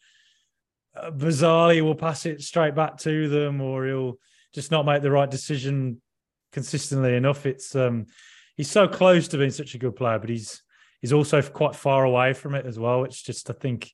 [1.10, 4.18] bizarrely, will pass it straight back to them, or he'll
[4.54, 6.00] just not make the right decision
[6.52, 7.46] consistently enough.
[7.46, 8.06] It's um,
[8.56, 10.62] he's so close to being such a good player, but he's
[11.00, 13.04] he's also quite far away from it as well.
[13.04, 13.90] It's just I think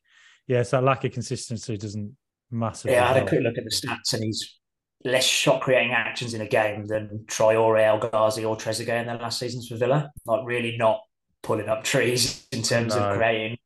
[0.46, 2.16] yes, that lack of consistency doesn't
[2.50, 2.94] massively.
[2.94, 4.58] Yeah, I had a quick look at the stats, and he's
[5.04, 9.18] less shot creating actions in a game than Traore, El Ghazi, or Trezeguet in their
[9.18, 10.10] last seasons for Villa.
[10.26, 11.00] Like really not
[11.42, 13.02] pulling up trees in terms no.
[13.02, 13.58] of creating.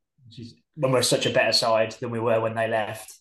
[0.75, 3.13] When we're such a better side than we were when they left,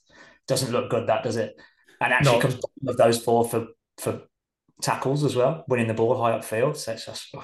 [0.46, 1.08] doesn't look good.
[1.08, 1.56] That does it?
[2.00, 4.22] And actually comes of those four for for
[4.82, 6.76] tackles as well, winning the ball high upfield.
[6.76, 7.34] So it's just,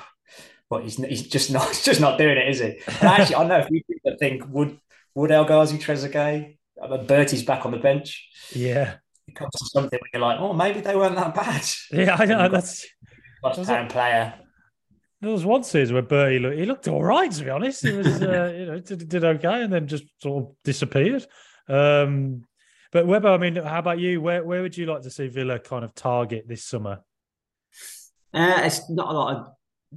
[0.69, 2.79] well, he's, he's just not he's just not doing it, is he?
[2.87, 3.83] And actually, I know if you
[4.19, 4.79] think would
[5.15, 6.57] would El Ghazi Trezeguet,
[7.07, 8.29] Bertie's back on the bench.
[8.55, 8.95] Yeah,
[9.29, 11.65] it comes to something where you're like, oh, maybe they weren't that bad.
[11.91, 12.87] Yeah, I know that's
[13.67, 14.35] Ham player.
[15.21, 17.87] There was one season where Bertie looked, he looked all right, to be honest.
[17.87, 21.25] He was, uh, you know, did, did okay and then just sort of disappeared.
[21.69, 22.43] Um,
[22.93, 24.21] but Webber, I mean, how about you?
[24.21, 27.01] Where where would you like to see Villa kind of target this summer?
[28.35, 29.47] Uh, it's not a lot of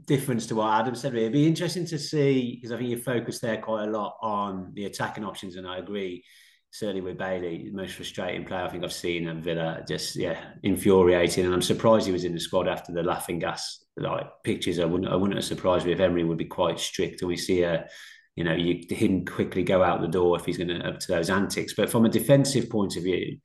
[0.06, 1.14] difference to what Adam said.
[1.16, 4.72] It'd be interesting to see because I think you focus there quite a lot on
[4.74, 6.24] the attacking options, and I agree.
[6.72, 9.82] Certainly with Bailey, the most frustrating player I think I've seen at Villa.
[9.88, 13.86] Just yeah, infuriating, and I'm surprised he was in the squad after the laughing gas
[13.98, 14.80] like pictures.
[14.80, 17.38] I wouldn't I wouldn't have surprised me if Emery would be quite strict, and we
[17.38, 17.88] see a
[18.36, 21.08] you know, you, him quickly go out the door if he's going to up to
[21.08, 21.74] those antics.
[21.74, 23.38] But from a defensive point of view,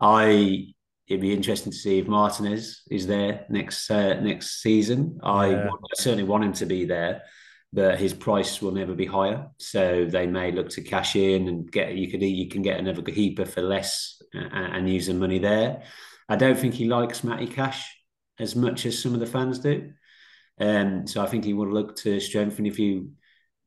[0.00, 0.72] I
[1.06, 5.20] it'd be interesting to see if Martinez is there next uh, next season.
[5.22, 7.22] I, I certainly want him to be there,
[7.72, 9.48] but his price will never be higher.
[9.58, 13.02] So they may look to cash in and get you could you can get another
[13.02, 15.82] keeper for less and, and use the money there.
[16.28, 17.94] I don't think he likes Matty Cash
[18.38, 19.92] as much as some of the fans do.
[20.58, 23.10] Um, so I think he would look to strengthen if you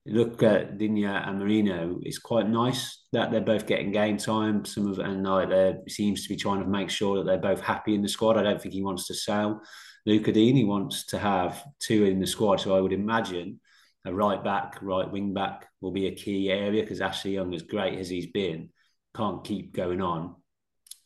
[0.05, 4.63] look at Digne and Moreno, it's quite nice that they're both getting game time.
[4.65, 7.95] Some of and like seems to be trying to make sure that they're both happy
[7.95, 8.37] in the squad.
[8.37, 9.61] I don't think he wants to sell
[10.05, 10.57] Lucas Digne.
[10.57, 12.61] He wants to have two in the squad.
[12.61, 13.59] So I would imagine
[14.05, 17.63] a right back, right wing back will be a key area because Ashley Young, as
[17.63, 18.69] great as he's been,
[19.15, 20.35] can't keep going on.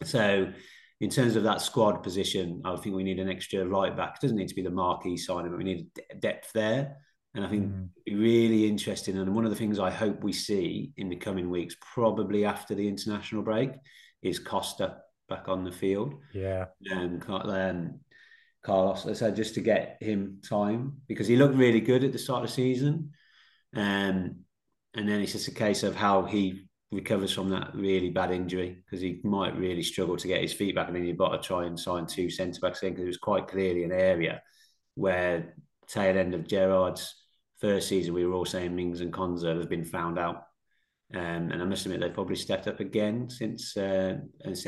[0.04, 0.52] So
[1.00, 4.16] in terms of that squad position, I think we need an extra right back.
[4.16, 5.88] It doesn't need to be the marquee signing, but we need
[6.20, 6.98] depth there.
[7.36, 7.89] And I think mm.
[8.06, 9.18] it'd be really interesting.
[9.18, 12.74] And one of the things I hope we see in the coming weeks, probably after
[12.74, 13.72] the international break,
[14.22, 16.15] is Costa back on the field.
[16.34, 16.65] Yeah.
[16.86, 18.00] And um,
[18.63, 22.20] Carlos, I said, just to get him time because he looked really good at the
[22.20, 23.12] start of the season.
[23.76, 24.38] Um,
[24.96, 28.82] and then it's just a case of how he recovers from that really bad injury
[28.84, 30.88] because he might really struggle to get his feet back.
[30.88, 33.18] And then you've got to try and sign two centre backs in because it was
[33.18, 34.42] quite clearly an area
[34.96, 35.54] where
[35.89, 37.15] tail end of Gerrard's
[37.60, 40.43] first season, we were all saying Mings and Konsa have been found out.
[41.13, 44.17] Um, and I must admit, they've probably stepped up again since uh,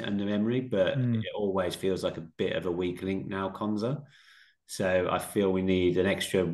[0.04, 1.20] under Emery, but mm.
[1.20, 4.02] it always feels like a bit of a weak link now, Konsa.
[4.66, 6.52] So I feel we need an extra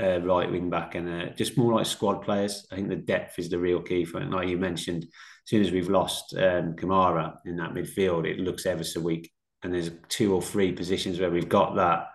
[0.00, 2.66] uh, right wing back and uh, just more like squad players.
[2.72, 4.30] I think the depth is the real key for it.
[4.30, 5.10] Like you mentioned, as
[5.50, 9.30] soon as we've lost um, Kamara in that midfield, it looks ever so weak.
[9.62, 12.06] And there's two or three positions where we've got that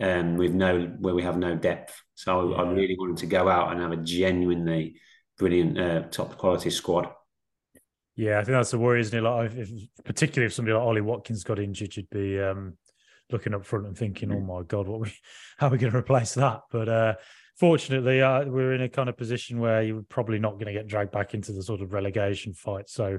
[0.00, 2.02] um, with no where we have no depth.
[2.14, 2.56] So yeah.
[2.56, 4.96] I really wanted to go out and have a genuinely
[5.38, 7.10] brilliant uh, top quality squad.
[8.16, 9.22] Yeah, I think that's the worry, isn't it?
[9.22, 9.70] Like, if,
[10.04, 12.76] particularly if somebody like Ollie Watkins got injured, you'd be um,
[13.30, 15.12] looking up front and thinking, "Oh my God, what we,
[15.58, 17.14] how are we going to replace that?" But uh,
[17.58, 20.88] fortunately, uh, we're in a kind of position where you're probably not going to get
[20.88, 22.88] dragged back into the sort of relegation fight.
[22.88, 23.18] So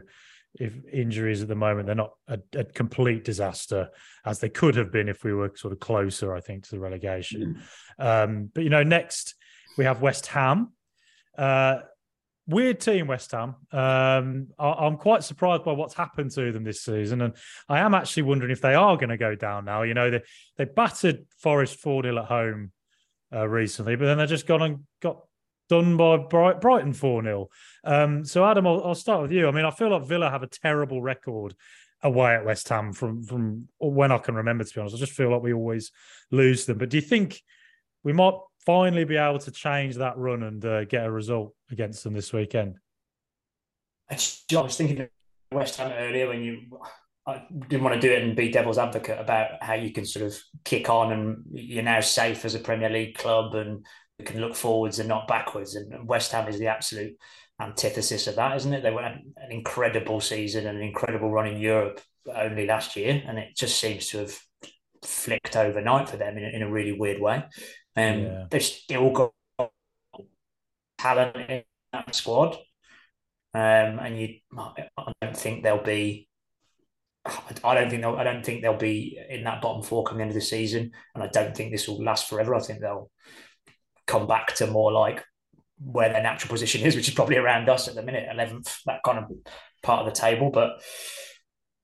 [0.55, 3.89] if injuries at the moment they're not a, a, complete disaster
[4.25, 6.79] as they could have been if we were sort of closer i think to the
[6.79, 7.61] relegation
[7.99, 8.05] mm.
[8.05, 9.35] um, but you know next
[9.77, 10.71] we have west ham
[11.37, 11.79] uh,
[12.47, 16.81] weird team west ham um, I, am quite surprised by what's happened to them this
[16.81, 17.35] season and
[17.67, 20.21] i am actually wondering if they are going to go down now you know they,
[20.57, 22.71] they battered forest 4-0 at home
[23.33, 25.19] uh, recently but then they've just gone and got
[25.69, 27.49] done by Bright- Brighton 4 0.
[27.83, 29.47] Um, so, Adam, I'll, I'll, start with you.
[29.47, 31.55] I mean, I feel like Villa have a terrible record
[32.03, 34.95] away at West Ham from, from when I can remember, to be honest.
[34.95, 35.91] I just feel like we always
[36.31, 36.77] lose them.
[36.77, 37.41] But do you think
[38.03, 42.03] we might finally be able to change that run and uh, get a result against
[42.03, 42.77] them this weekend?
[44.09, 45.09] I was thinking of
[45.51, 46.79] West Ham earlier when you.
[47.27, 50.25] I didn't want to do it and be devil's advocate about how you can sort
[50.25, 53.85] of kick on and you're now safe as a Premier League club and
[54.25, 55.75] can look forwards and not backwards.
[55.75, 57.17] And West Ham is the absolute
[57.59, 58.81] antithesis of that, isn't it?
[58.83, 59.05] They went
[59.37, 62.01] an incredible season and an incredible run in Europe
[62.33, 64.37] only last year, and it just seems to have
[65.03, 67.43] flicked overnight for them in, in a really weird way.
[67.95, 68.45] Um, yeah.
[68.49, 69.33] They've still got
[70.97, 72.55] talent in that squad,
[73.53, 76.27] um, and you, I don't think they'll be.
[77.63, 78.15] I don't think they'll.
[78.15, 80.91] I don't think they'll be in that bottom four coming the end of the season,
[81.13, 82.55] and I don't think this will last forever.
[82.55, 83.11] I think they'll
[84.07, 85.23] come back to more like
[85.83, 89.01] where their natural position is, which is probably around us at the minute, 11th, that
[89.03, 89.31] kind of
[89.81, 90.51] part of the table.
[90.51, 90.81] But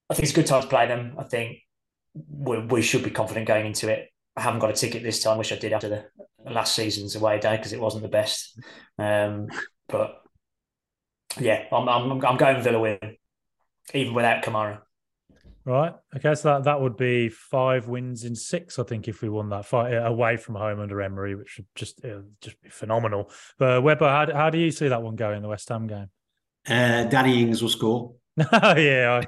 [0.09, 1.15] I think it's a good time to play them.
[1.17, 1.59] I think
[2.29, 4.09] we, we should be confident going into it.
[4.35, 6.05] I haven't got a ticket this time, which I did after the
[6.51, 8.59] last season's away day because it wasn't the best.
[8.97, 9.47] Um,
[9.87, 10.21] but
[11.39, 13.17] yeah, I'm, I'm, I'm going Villa win,
[13.93, 14.81] even without Kamara.
[15.65, 15.93] Right.
[16.15, 16.35] Okay.
[16.35, 19.65] So that, that would be five wins in six, I think, if we won that
[19.65, 22.05] fight uh, away from home under Emery, which would just
[22.39, 23.31] just be phenomenal.
[23.57, 26.09] But Webber, how, how do you see that one going, the West Ham game?
[26.67, 28.13] Uh, Danny Ings will score.
[28.51, 29.21] Oh yeah,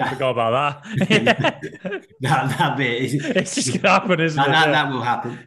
[0.00, 1.08] I forgot about that.
[2.20, 4.72] that, that bit is, it's just gonna happen, isn't that, it?
[4.72, 5.38] That, that will happen.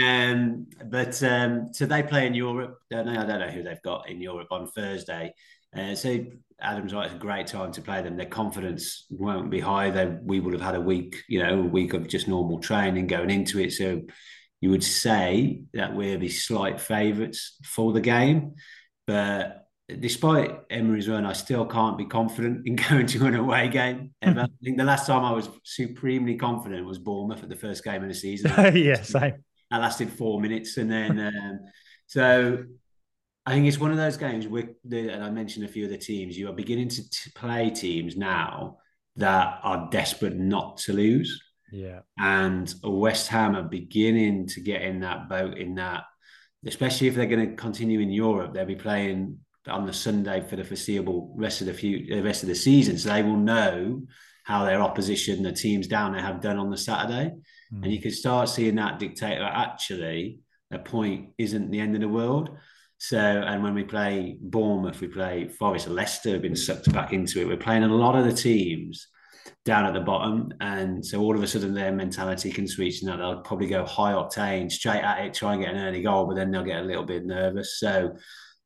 [0.00, 2.78] um, but um, so they play in Europe.
[2.88, 3.20] Don't know.
[3.20, 5.34] I don't know who they've got in Europe on Thursday.
[5.76, 6.24] Uh, so
[6.60, 7.06] Adam's right.
[7.06, 8.16] It's a great time to play them.
[8.16, 9.90] Their confidence won't be high.
[9.90, 13.06] They we would have had a week, you know, a week of just normal training
[13.08, 13.72] going into it.
[13.72, 14.02] So
[14.60, 18.54] you would say that we're the slight favourites for the game,
[19.06, 19.66] but
[20.00, 24.14] despite Emery's run, I still can't be confident in going to an away game.
[24.22, 24.42] Ever.
[24.42, 28.02] I think the last time I was supremely confident was Bournemouth at the first game
[28.02, 28.52] of the season.
[28.76, 29.44] yeah, same.
[29.70, 31.60] That lasted four minutes, and then um,
[32.06, 32.64] so
[33.44, 35.98] I think it's one of those games where, and I mentioned a few of the
[35.98, 36.38] teams.
[36.38, 38.78] You are beginning to t- play teams now
[39.16, 42.00] that are desperate not to lose, Yeah.
[42.18, 45.58] and West Ham are beginning to get in that boat.
[45.58, 46.04] In that,
[46.64, 50.56] especially if they're going to continue in Europe, they'll be playing on the Sunday for
[50.56, 52.96] the foreseeable rest of the few the rest of the season.
[52.98, 54.02] So they will know
[54.44, 57.32] how their opposition, the teams down there, have done on the Saturday,
[57.72, 57.84] Mm.
[57.84, 60.40] and you can start seeing that dictate that actually
[60.70, 62.50] a point isn't the end of the world.
[63.02, 67.40] So, and when we play Bournemouth, we play Forest, Leicester have been sucked back into
[67.40, 67.48] it.
[67.48, 69.08] We're playing a lot of the teams
[69.64, 73.10] down at the bottom, and so all of a sudden their mentality can switch, and
[73.10, 76.36] they'll probably go high octane, straight at it, try and get an early goal, but
[76.36, 77.80] then they'll get a little bit nervous.
[77.80, 78.14] So,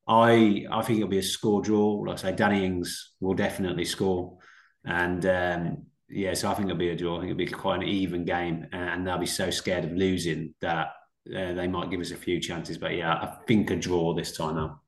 [0.07, 1.93] I I think it'll be a score draw.
[2.07, 4.37] Like I say, Danny Ings will definitely score,
[4.84, 7.16] and um, yeah, so I think it'll be a draw.
[7.16, 10.53] I think it'll be quite an even game, and they'll be so scared of losing
[10.61, 10.89] that
[11.34, 12.78] uh, they might give us a few chances.
[12.78, 14.78] But yeah, I think a draw this time out.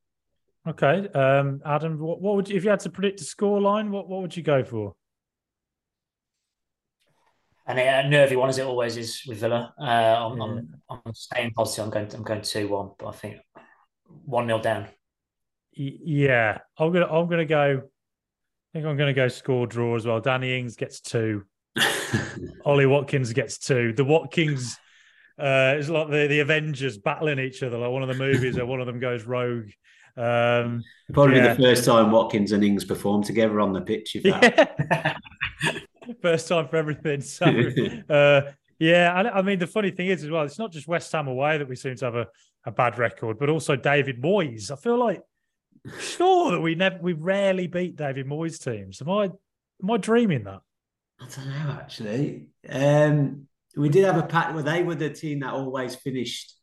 [0.66, 1.08] Okay.
[1.08, 4.08] Um, Adam, what, what would you, if you had to predict a score line, what,
[4.08, 4.94] what would you go for?
[7.66, 9.74] And a nervy one as it always is with Villa.
[9.78, 10.60] Uh, I'm, Yeah.
[10.88, 11.84] I'm, I'm staying positive.
[11.84, 12.14] I'm going.
[12.14, 13.36] I'm going two one, but I think
[14.24, 14.86] one 0 down.
[15.72, 17.82] Yeah, I'm gonna I'm gonna go.
[17.82, 20.18] I think I'm gonna go score draw as well.
[20.18, 21.44] Danny Ings gets two.
[22.64, 23.92] Ollie Watkins gets two.
[23.92, 24.78] The Watkins
[25.38, 28.66] uh, is like the, the Avengers battling each other, like one of the movies where
[28.66, 29.70] one of them goes rogue.
[30.16, 30.82] Um,
[31.12, 31.54] Probably Yeah.
[31.54, 34.16] the first time Watkins and Ings performed together on the pitch.
[34.16, 34.76] If that.
[35.62, 35.78] yeah.
[36.22, 37.20] First time for everything.
[37.20, 37.44] So,
[38.08, 38.40] uh,
[38.78, 41.28] yeah, I, I mean, the funny thing is as well, it's not just West Ham
[41.28, 42.26] away that we seem to have a,
[42.64, 44.70] a bad record, but also David Moyes.
[44.70, 45.20] I feel like
[46.00, 49.02] sure that we never, we rarely beat David Moyes teams.
[49.02, 50.60] Am I, am I dreaming that?
[51.20, 52.46] I don't know actually.
[52.68, 53.46] Um,
[53.78, 56.54] we did have a pack where they were the team that always finished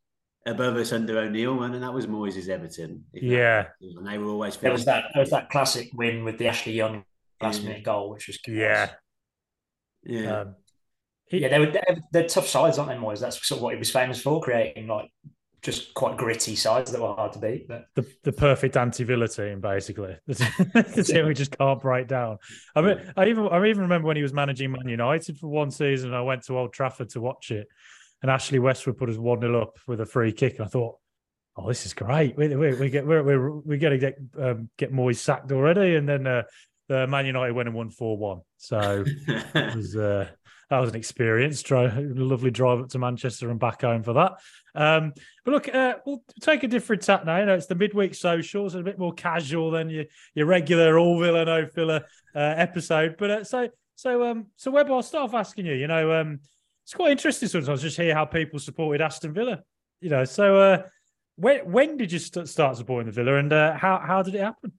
[0.46, 3.06] above us under O'Neill, and that was Moyes' Everton.
[3.14, 3.68] if that- Yeah.
[3.98, 4.58] and they were always.
[4.58, 5.06] There was that.
[5.14, 7.04] There was that classic win with the Ashley Young
[7.42, 7.70] last Yeah.
[7.70, 8.92] minute goal, which was Yeah.
[10.04, 10.42] Yeah.
[10.42, 10.56] Um,
[11.30, 11.48] he- yeah.
[11.48, 13.22] They were they're, they're tough sides, aren't they, Moyes?
[13.22, 15.10] That's sort of what he was famous for, creating like
[15.66, 17.68] just quite gritty sides that were hard to beat.
[17.68, 20.16] But the, the perfect anti-Villa team, basically.
[20.28, 22.38] The, the team we just can't break down.
[22.76, 25.72] I mean, I even I even remember when he was managing Man United for one
[25.72, 26.14] season.
[26.14, 27.68] I went to Old Trafford to watch it,
[28.22, 30.98] and Ashley Westwood put us one 0 up with a free kick, and I thought,
[31.58, 32.38] "Oh, this is great.
[32.38, 35.96] We we, we get we're we're we're going to get um, get Moyes sacked already."
[35.96, 36.44] And then uh,
[36.90, 38.42] the Man United went and won four one.
[38.58, 40.28] So it was uh,
[40.70, 41.64] that was an experience.
[41.70, 44.34] Lovely drive up to Manchester and back home for that.
[44.74, 45.14] Um,
[45.44, 47.38] but look, uh, we'll take a different tack now.
[47.38, 50.98] You know, it's the midweek socials, so a bit more casual than your your regular
[50.98, 52.06] all Villa no filler
[52.36, 53.16] uh, episode.
[53.18, 55.74] But uh, so so um so Webb, I'll start off asking you.
[55.74, 56.40] You know, um,
[56.84, 59.62] it's quite interesting sometimes just hear how people supported Aston Villa.
[60.02, 60.84] You know, so uh,
[61.36, 64.42] when when did you st- start supporting the Villa, and uh, how how did it
[64.42, 64.74] happen?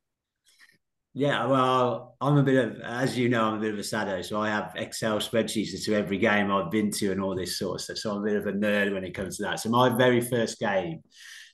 [1.18, 4.20] Yeah, well, I'm a bit of, as you know, I'm a bit of a sado.
[4.20, 7.76] So I have Excel spreadsheets to every game I've been to and all this sort
[7.76, 7.96] of stuff.
[7.96, 9.58] So I'm a bit of a nerd when it comes to that.
[9.58, 11.00] So my very first game,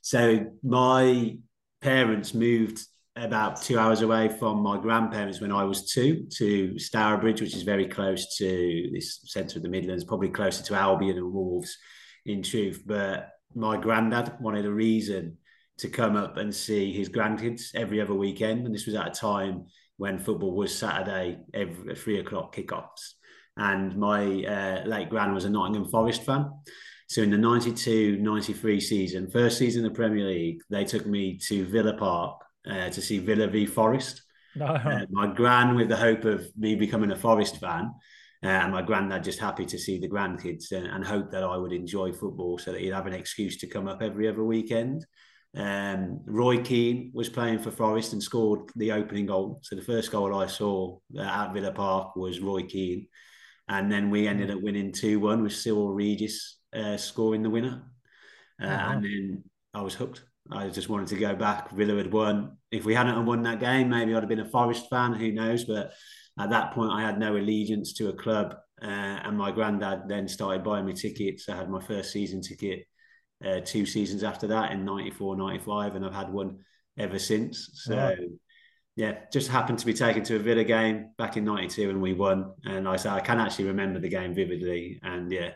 [0.01, 1.37] so my
[1.79, 2.79] parents moved
[3.15, 7.63] about two hours away from my grandparents when I was two to Stourbridge, which is
[7.63, 11.77] very close to this centre of the Midlands, probably closer to Albion and Wolves
[12.25, 12.83] in truth.
[12.85, 15.37] But my granddad wanted a reason
[15.77, 18.65] to come up and see his grandkids every other weekend.
[18.65, 19.65] And this was at a time
[19.97, 23.13] when football was Saturday, every three o'clock kickoffs.
[23.57, 26.51] And my uh, late grand was a Nottingham Forest fan.
[27.07, 31.37] So in the 92 93 season, first season of the Premier League, they took me
[31.47, 34.23] to Villa Park uh, to see Villa v Forest.
[34.55, 37.91] No, Uh, my gran, with the hope of me becoming a Forest fan,
[38.43, 41.55] uh, and my granddad just happy to see the grandkids and, and hope that I
[41.55, 45.05] would enjoy football so that he'd have an excuse to come up every other weekend.
[45.55, 49.59] Um, Roy Keane was playing for Forest and scored the opening goal.
[49.63, 53.07] So the first goal I saw at Villa Park was Roy Keane.
[53.69, 57.83] And then we ended up winning 2 1 with Cyril Regis uh, scoring the winner.
[58.61, 58.91] Uh, Oh, wow.
[58.91, 59.43] And then
[59.73, 60.23] I was hooked.
[60.51, 61.71] I just wanted to go back.
[61.71, 62.57] Villa had won.
[62.71, 65.13] If we hadn't won that game, maybe I'd have been a Forest fan.
[65.13, 65.63] Who knows?
[65.63, 65.93] But
[66.39, 68.55] at that point, I had no allegiance to a club.
[68.81, 68.85] Uh,
[69.23, 71.47] and my granddad then started buying me tickets.
[71.47, 72.85] I had my first season ticket
[73.45, 76.59] uh, two seasons after that in 94, 95, and I've had one
[76.97, 77.69] ever since.
[77.73, 78.15] So,
[78.95, 82.13] yeah, just happened to be taken to a Villa game back in 92 and we
[82.13, 82.53] won.
[82.65, 84.99] And I say I can actually remember the game vividly.
[85.01, 85.51] And yeah,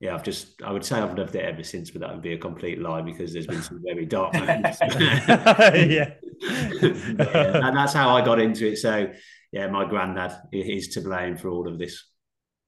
[0.00, 2.34] yeah, I've just, I would say I've loved it ever since, but that would be
[2.34, 4.78] a complete lie because there's been some very dark moments.
[4.80, 5.74] yeah.
[5.74, 6.10] yeah.
[6.40, 8.76] And that's how I got into it.
[8.76, 9.10] So,
[9.52, 12.04] yeah, my granddad is to blame for all of this.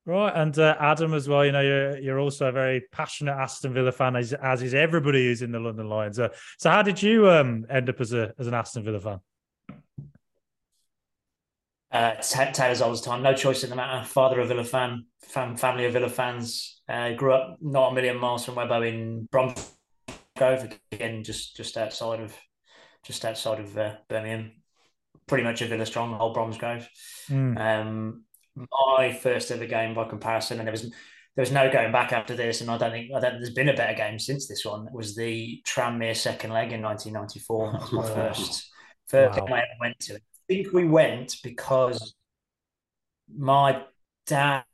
[0.08, 1.44] Right, and uh, Adam as well.
[1.44, 5.26] You know, you're you're also a very passionate Aston Villa fan, as, as is everybody
[5.26, 6.18] who's in the London Lions.
[6.18, 9.20] Uh, so, how did you um, end up as a as an Aston Villa fan?
[11.92, 13.20] Uh, Taylor's all the time.
[13.20, 14.02] No choice in the matter.
[14.02, 16.80] Father of Villa fan, fam, family of Villa fans.
[16.88, 22.20] Uh, grew up not a million miles from Webbo in Bromsgrove, again, just just outside
[22.20, 22.34] of
[23.04, 24.52] just outside of uh, Birmingham.
[25.26, 26.88] Pretty much a Villa stronghold, Bromsgrove.
[27.28, 27.58] Mm.
[27.58, 28.24] Um,
[28.70, 32.34] my first ever game by comparison, and there was there was no going back after
[32.34, 34.86] this, and I don't think I don't there's been a better game since this one.
[34.86, 37.72] It was the Tranmere second leg in 1994.
[37.72, 38.70] That was my first
[39.08, 39.46] first wow.
[39.46, 42.14] game I ever went to I think we went because
[43.34, 43.82] my
[44.26, 44.64] dad.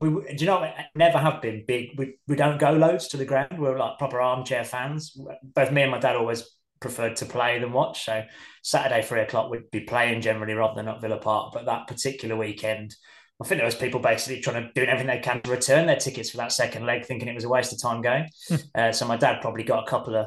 [0.00, 0.72] We, do you know?
[0.94, 1.98] Never have been big.
[1.98, 3.58] We we don't go loads to the ground.
[3.58, 5.16] We're like proper armchair fans.
[5.42, 6.48] Both me and my dad always
[6.80, 8.04] preferred to play than watch.
[8.04, 8.24] So
[8.62, 11.52] Saturday three o'clock we'd be playing generally rather than at Villa Park.
[11.52, 12.94] But that particular weekend,
[13.40, 15.96] I think there was people basically trying to do everything they can to return their
[15.96, 18.28] tickets for that second leg, thinking it was a waste of time going.
[18.48, 18.56] Hmm.
[18.74, 20.26] uh, so my dad probably got a couple of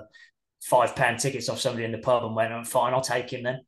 [0.61, 3.61] five pound tickets off somebody in the pub and went, "Fine, I'll take him then."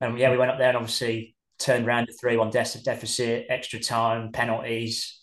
[0.00, 3.80] And yeah, we went up there and obviously turned around to 3 1 deficit, extra
[3.80, 5.20] time, penalties.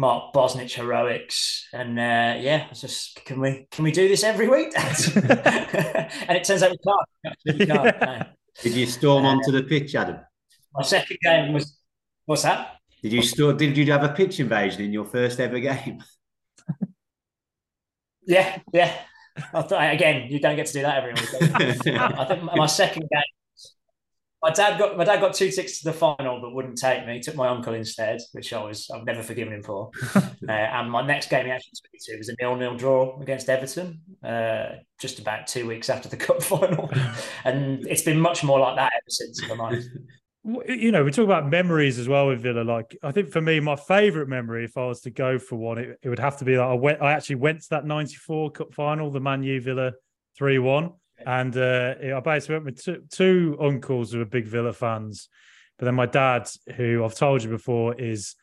[0.00, 4.48] Mark Bosnich heroics, and uh, yeah, it's just can we can we do this every
[4.48, 4.72] week?
[4.76, 6.78] and it turns out we
[7.48, 7.68] can't.
[7.68, 8.22] can't no.
[8.62, 10.20] Did you storm uh, onto the pitch, Adam?
[10.72, 11.76] My second game was
[12.26, 12.77] what's that?
[13.02, 13.52] Did you store?
[13.52, 16.02] Did you have a pitch invasion in your first ever game?
[18.26, 18.92] yeah, yeah.
[19.54, 21.96] Again, you don't get to do that every week.
[22.00, 23.22] I think my second game
[24.42, 27.14] my dad got my dad got two tickets to the final, but wouldn't take me.
[27.14, 29.90] He took my uncle instead, which I was I've never forgiven him for.
[30.16, 33.48] uh, and my next game he actually took me to was a nil-nil draw against
[33.48, 36.90] Everton, uh, just about two weeks after the cup final,
[37.44, 39.42] and it's been much more like that ever since.
[40.66, 42.62] You know, we talk about memories as well with Villa.
[42.62, 45.78] Like, I think for me, my favourite memory, if I was to go for one,
[45.78, 47.02] it, it would have to be that I went.
[47.02, 49.92] I actually went to that '94 Cup final, the Man U Villa
[50.36, 50.92] three-one
[51.26, 55.28] and uh, I basically went with two, two uncles who were big Villa fans.
[55.78, 58.34] But then my dad, who I've told you before, is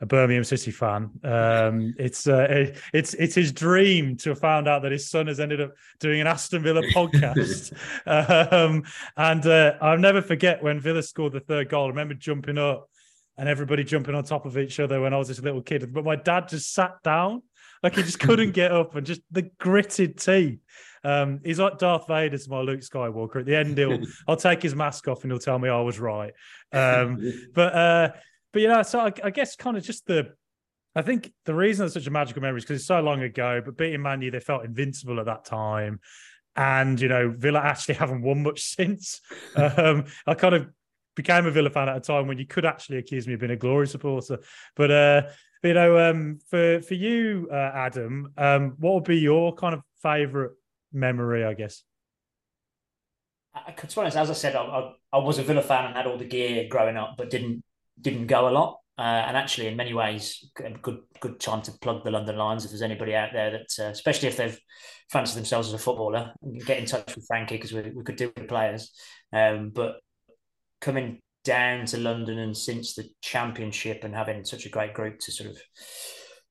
[0.00, 1.10] a Birmingham City fan.
[1.24, 5.40] Um, it's uh, it's it's his dream to have found out that his son has
[5.40, 7.72] ended up doing an Aston Villa podcast.
[8.06, 8.84] um,
[9.16, 11.86] and uh, I'll never forget when Villa scored the third goal.
[11.86, 12.88] I remember jumping up
[13.36, 15.92] and everybody jumping on top of each other when I was this little kid.
[15.92, 17.42] But my dad just sat down,
[17.82, 20.60] like he just couldn't get up, and just the gritted teeth.
[21.04, 23.40] Um, he's like Darth Vader to my Luke Skywalker.
[23.40, 25.98] At the end, he'll I'll take his mask off and he'll tell me I was
[25.98, 26.32] right.
[26.72, 28.10] Um, but uh,
[28.52, 30.32] but you know, so I, I guess kind of just the
[30.94, 33.62] I think the reason it's such a magical memory is because it's so long ago.
[33.64, 36.00] But beating Man U, they felt invincible at that time,
[36.56, 39.20] and you know Villa actually haven't won much since.
[39.56, 40.68] Um, I kind of
[41.14, 43.52] became a Villa fan at a time when you could actually accuse me of being
[43.52, 44.38] a glory supporter.
[44.76, 45.22] But uh,
[45.62, 49.82] you know, um, for for you, uh, Adam, um, what would be your kind of
[50.02, 50.52] favourite
[50.92, 51.82] memory, I guess.
[53.54, 55.96] I, to be honest, as I said, I, I, I, was a Villa fan and
[55.96, 57.64] had all the gear growing up, but didn't
[58.00, 58.78] didn't go a lot.
[58.98, 60.50] Uh, and actually, in many ways,
[60.82, 62.64] good good time to plug the London Lions.
[62.64, 64.58] If there's anybody out there that, uh, especially if they've
[65.10, 66.32] fancied themselves as a footballer,
[66.66, 68.90] get in touch with Frankie because we, we could do with players.
[69.32, 69.96] Um, but
[70.80, 75.32] coming down to London and since the championship and having such a great group to
[75.32, 75.58] sort of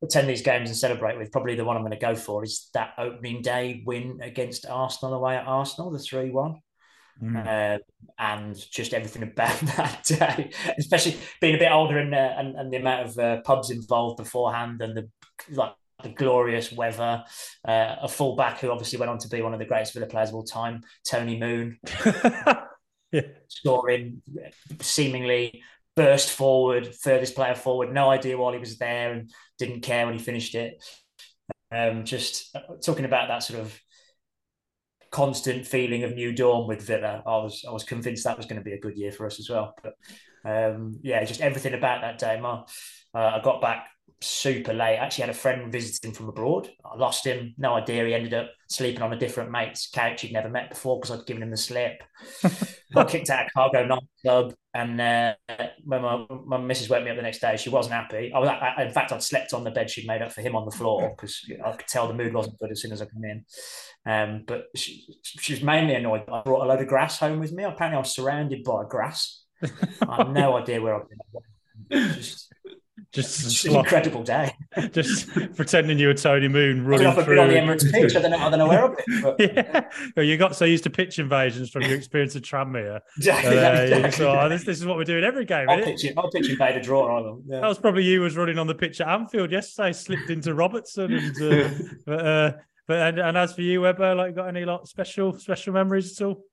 [0.01, 2.69] attend these games and celebrate with, probably the one I'm going to go for is
[2.73, 6.55] that opening day win against Arsenal away at Arsenal, the 3 1.
[7.21, 7.47] Mm.
[7.47, 7.79] Uh,
[8.19, 12.71] and just everything about that day, especially being a bit older and, uh, and, and
[12.71, 15.09] the amount of uh, pubs involved beforehand and the
[15.51, 17.23] like the glorious weather,
[17.67, 20.29] uh, a fullback who obviously went on to be one of the greatest Villa players
[20.29, 21.79] of all time, Tony Moon,
[23.11, 23.21] yeah.
[23.47, 24.21] scoring
[24.79, 25.63] seemingly
[25.95, 30.13] burst forward, furthest player forward, no idea while he was there, and didn't care when
[30.13, 30.83] he finished it.
[31.71, 32.55] Um, just
[32.85, 33.81] talking about that sort of
[35.11, 38.59] constant feeling of new dawn with Villa, I was I was convinced that was going
[38.61, 39.75] to be a good year for us as well.
[39.81, 39.93] But
[40.45, 42.39] um, yeah, just everything about that day.
[42.39, 42.63] My,
[43.13, 43.87] Uh, I got back
[44.21, 44.97] super late.
[44.97, 46.69] I actually had a friend visiting from abroad.
[46.83, 48.05] I lost him, no idea.
[48.05, 51.25] He ended up sleeping on a different mate's couch he'd never met before because I'd
[51.25, 52.01] given him the slip.
[52.93, 55.33] got kicked out of Cargo nightclub, and uh,
[55.83, 58.31] when my, my missus woke me up the next day, she wasn't happy.
[58.33, 60.55] I was, I, in fact, I'd slept on the bed she'd made up for him
[60.55, 63.05] on the floor because I could tell the mood wasn't good as soon as I
[63.05, 63.45] came in.
[64.05, 66.23] Um, but she, she was mainly annoyed.
[66.31, 67.63] I brought a load of grass home with me.
[67.63, 69.43] Apparently, I was surrounded by grass.
[70.07, 72.13] I have no idea where I've been.
[72.13, 72.46] Just,
[73.11, 74.53] just an incredible day.
[74.91, 77.35] just pretending you were Tony Moon running I've through.
[77.35, 78.15] Been on the Emirates pitch.
[78.15, 78.37] I don't know.
[78.37, 79.21] I don't know where I've been.
[79.21, 79.89] But, yeah.
[80.15, 82.99] Well, you got so used to pitch invasions from your experience at Tranmere.
[83.17, 83.57] Exactly.
[83.57, 84.11] Uh, exactly.
[84.11, 85.69] so, oh, this, this is what we're doing every game.
[85.69, 87.43] I'll pitch, it, I'll pitch invade a draw on them.
[87.47, 87.61] Yeah.
[87.61, 91.13] That was probably you was running on the pitch at Anfield yesterday, slipped into Robertson,
[91.13, 91.69] and uh,
[92.05, 92.51] but uh,
[92.87, 96.25] but and, and as for you, Webber, like got any like special special memories at
[96.25, 96.43] all?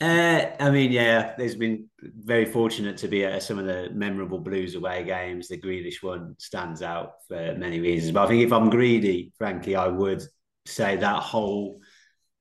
[0.00, 4.38] Uh, I mean, yeah, there's been very fortunate to be at some of the memorable
[4.38, 5.48] Blues away games.
[5.48, 8.12] The Grealish one stands out for many reasons.
[8.12, 10.22] But I think if I'm greedy, frankly, I would
[10.64, 11.80] say that whole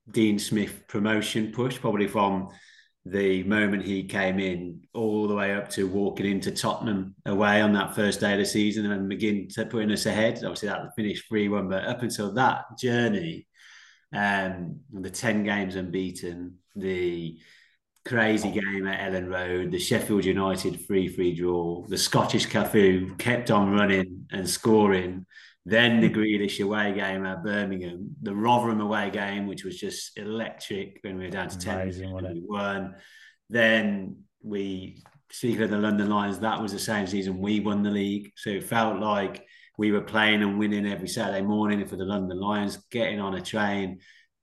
[0.10, 2.48] Dean Smith promotion push, probably from
[3.06, 7.74] the moment he came in all the way up to walking into Tottenham away on
[7.74, 10.36] that first day of the season and McGinn putting us ahead.
[10.36, 13.48] Obviously, that finished 3 1, but up until that journey,
[14.14, 17.40] um, the 10 games unbeaten, the
[18.06, 23.52] crazy game at Elland Road, the Sheffield United 3 3 draw, the Scottish Cafu kept
[23.52, 25.26] on running and scoring.
[25.66, 31.00] Then the Grealish away game at Birmingham, the Rotherham away game, which was just electric
[31.04, 32.96] when we were down to 10 Amazing, wasn't we won.
[33.50, 37.92] Then we, speaking of the London Lions, that was the same season we won the
[37.92, 38.32] league.
[38.36, 39.46] So it felt like
[39.80, 43.42] we were playing and winning every Saturday morning for the London Lions, getting on a
[43.42, 44.00] train,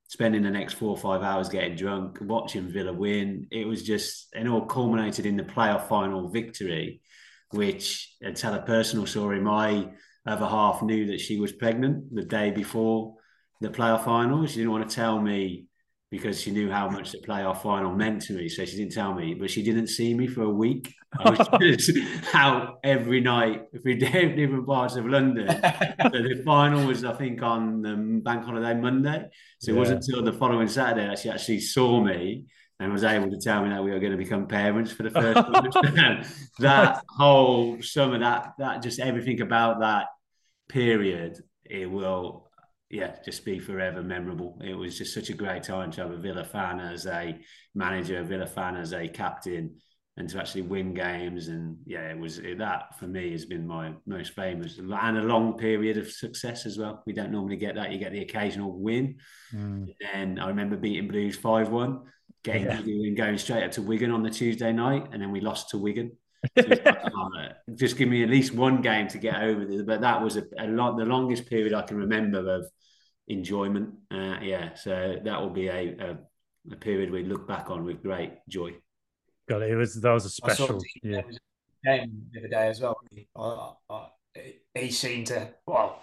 [0.08, 3.46] spending the next four or five hours getting drunk, watching Villa win.
[3.50, 7.02] It was just, and all culminated in the playoff final victory,
[7.50, 9.90] which, and tell a personal story, my
[10.26, 13.16] other half knew that she was pregnant the day before
[13.60, 14.46] the playoff final.
[14.46, 15.66] She didn't want to tell me
[16.10, 18.48] because she knew how much the playoff final meant to me.
[18.48, 20.94] So she didn't tell me, but she didn't see me for a week.
[21.18, 21.90] I was just
[22.34, 25.48] out every night through different parts of London.
[25.60, 29.26] so the final was, I think, on the bank holiday Monday.
[29.58, 29.80] So it Yeah.
[29.80, 32.44] wasn't until the following Saturday that she actually saw me
[32.78, 35.10] and was able to tell me that we were going to become parents for the
[35.10, 36.22] first time.
[36.60, 40.06] that whole summer, that that just everything about that
[40.68, 42.45] period, it will
[42.90, 44.60] yeah, just be forever memorable.
[44.64, 47.36] It was just such a great time to have a Villa fan as a
[47.74, 49.76] manager, a Villa fan as a captain,
[50.16, 51.48] and to actually win games.
[51.48, 55.22] And yeah, it was it, that for me has been my most famous and a
[55.22, 57.02] long period of success as well.
[57.06, 57.90] We don't normally get that.
[57.92, 59.16] You get the occasional win,
[59.54, 59.94] Mm.
[60.12, 62.02] and I remember beating Blues five one,
[62.44, 63.14] getting Yeah.
[63.14, 66.12] going straight up to Wigan on the Tuesday night, and then we lost to Wigan.
[66.58, 69.82] So it's like, just give me at least one game to get over this.
[69.82, 72.66] But that was a, a lot the longest period I can remember of
[73.28, 73.94] enjoyment.
[74.10, 76.18] Uh, yeah, so that will be a, a
[76.72, 78.74] a period we look back on with great joy.
[79.48, 80.78] God, it was that was a saw special.
[80.78, 81.22] Dean Yeah,
[81.84, 82.96] game the other day as well.
[83.10, 84.08] He, I, I,
[84.74, 86.02] he seemed to well,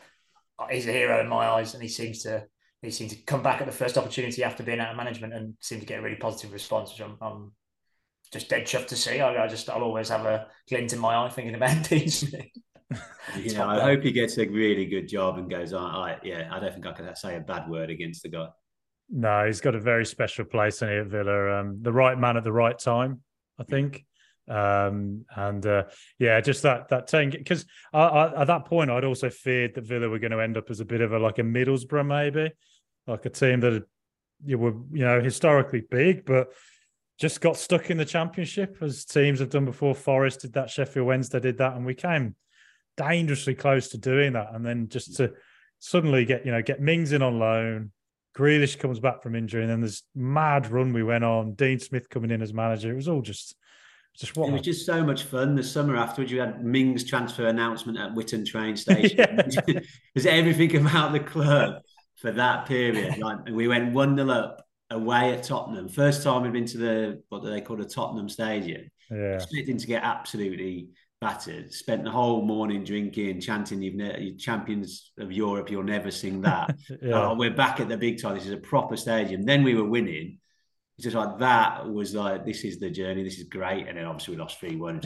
[0.69, 2.45] he's a hero in my eyes, and he seems to
[2.81, 5.55] he seemed to come back at the first opportunity after being out of management and
[5.59, 7.51] seemed to get a really positive response, which I'm, I'm
[8.33, 9.21] just dead chuffed to see.
[9.21, 12.47] I, I just I'll always have a glint in my eye thinking about Dean Smith.
[13.39, 13.85] Yeah, I man.
[13.85, 15.95] hope he gets a really good job and goes on.
[15.95, 18.47] I, yeah, I don't think I could say a bad word against the guy.
[19.09, 21.59] no, he's got a very special place in here at Villa.
[21.59, 23.21] Um, the right man at the right time,
[23.59, 24.05] I think.
[24.47, 25.83] Um, and uh,
[26.19, 29.85] yeah, just that that ten because I, I, at that point I'd also feared that
[29.85, 32.51] Villa were going to end up as a bit of a like a Middlesbrough maybe,
[33.07, 33.83] like a team that
[34.45, 36.49] you were you know historically big, but
[37.19, 39.93] just got stuck in the championship as teams have done before.
[39.95, 42.35] Forest did that, Sheffield Wednesday did that, and we came
[42.97, 44.53] dangerously close to doing that.
[44.53, 45.33] And then just to
[45.79, 47.91] suddenly get, you know, get Mings in on loan,
[48.37, 52.09] Grealish comes back from injury, and then this mad run we went on, Dean Smith
[52.09, 52.91] coming in as manager.
[52.91, 53.55] It was all just
[54.17, 55.55] just what It was a- just so much fun.
[55.55, 59.17] The summer afterwards, you had Ming's transfer announcement at Witton train station.
[59.17, 59.79] Yeah.
[60.15, 61.81] There's everything about the club
[62.15, 63.17] for that period.
[63.17, 64.62] Like we went one 0 up
[64.93, 65.89] away at Tottenham.
[65.89, 68.89] First time we've been to the what do they call the Tottenham Stadium.
[69.11, 69.35] yeah.
[69.35, 70.89] Expecting to get absolutely
[71.19, 71.73] battered.
[71.73, 75.69] Spent the whole morning drinking, chanting, "You've ne- champions of Europe.
[75.69, 77.29] You'll never sing that." yeah.
[77.29, 78.35] Oh, we're back at the big time.
[78.35, 79.43] This is a proper stadium.
[79.43, 80.39] Then we were winning.
[80.97, 83.23] It's just like that was like this is the journey.
[83.23, 83.87] This is great.
[83.87, 85.01] And then obviously we lost three one.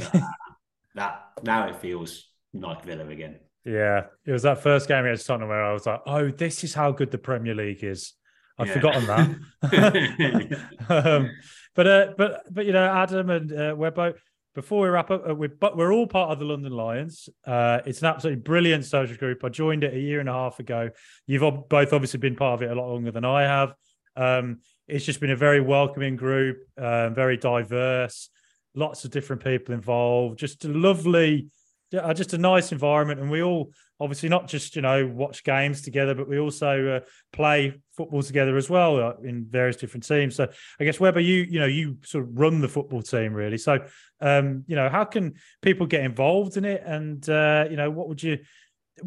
[0.95, 3.39] that now it feels like Villa again.
[3.63, 6.73] Yeah, it was that first game against Tottenham where I was like, "Oh, this is
[6.73, 8.13] how good the Premier League is."
[8.58, 8.74] I'd Yeah.
[8.74, 10.60] forgotten that.
[10.89, 11.32] um,
[11.76, 14.16] but uh, but but you know, Adam and uh, Webbo,
[14.55, 17.30] before we wrap up, uh, we're, but we're all part of the London Lions.
[17.45, 19.43] Uh, it's an absolutely brilliant social group.
[19.43, 20.89] I joined it a year and a half ago.
[21.28, 23.74] You've both obviously been part of it a lot longer than I have.
[24.16, 28.30] Um, it's just been a very welcoming group, uh, very diverse,
[28.74, 30.39] lots of different people involved.
[30.39, 31.47] Just a lovely,
[31.95, 35.81] uh, just a nice environment, and we all obviously not just you know watch games
[35.81, 36.99] together, but we also uh,
[37.31, 40.35] play football together as well uh, in various different teams.
[40.35, 40.47] So
[40.79, 43.57] I guess Webber, you you know you sort of run the football team really.
[43.57, 43.79] So
[44.21, 48.09] um, you know how can people get involved in it, and uh, you know what
[48.09, 48.39] would you,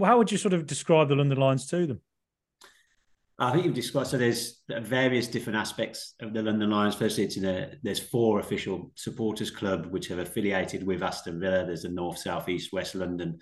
[0.03, 2.01] how would you sort of describe the London Lions to them?
[3.43, 6.95] I think you've described so there's various different aspects of the London Lions.
[6.95, 11.65] Firstly, it's in a, there's four official supporters club which have affiliated with Aston Villa.
[11.65, 13.39] There's the North, South, East, West London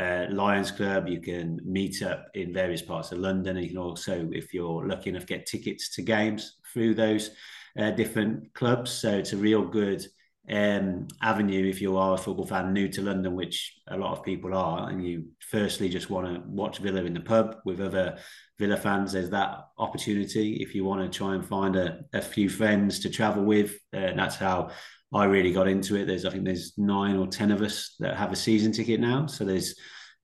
[0.00, 1.06] uh, Lions Club.
[1.06, 4.88] You can meet up in various parts of London, and you can also, if you're
[4.88, 7.32] lucky enough, get tickets to games through those
[7.78, 8.90] uh, different clubs.
[8.90, 10.02] So it's a real good
[10.50, 14.24] um, avenue if you are a football fan new to London, which a lot of
[14.24, 18.18] people are, and you firstly just want to watch Villa in the pub with other
[18.62, 19.12] Villa fans.
[19.12, 23.10] There's that opportunity if you want to try and find a, a few friends to
[23.10, 23.72] travel with.
[23.92, 24.70] Uh, that's how
[25.12, 26.06] I really got into it.
[26.06, 29.26] There's I think there's nine or ten of us that have a season ticket now,
[29.26, 29.74] so there's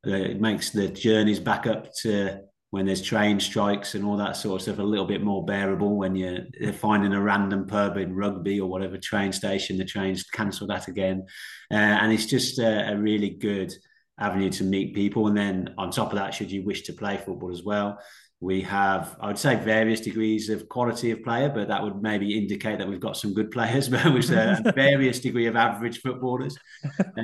[0.07, 4.36] uh, it makes the journeys back up to when there's train strikes and all that
[4.36, 8.14] sort of stuff a little bit more bearable when you're finding a random pub in
[8.14, 11.24] rugby or whatever train station the trains cancel that again
[11.72, 13.72] uh, and it's just a, a, really good
[14.20, 17.16] avenue to meet people and then on top of that should you wish to play
[17.16, 17.99] football as well
[18.41, 22.39] we have i would say various degrees of quality of player but that would maybe
[22.39, 26.57] indicate that we've got some good players but with a various degree of average footballers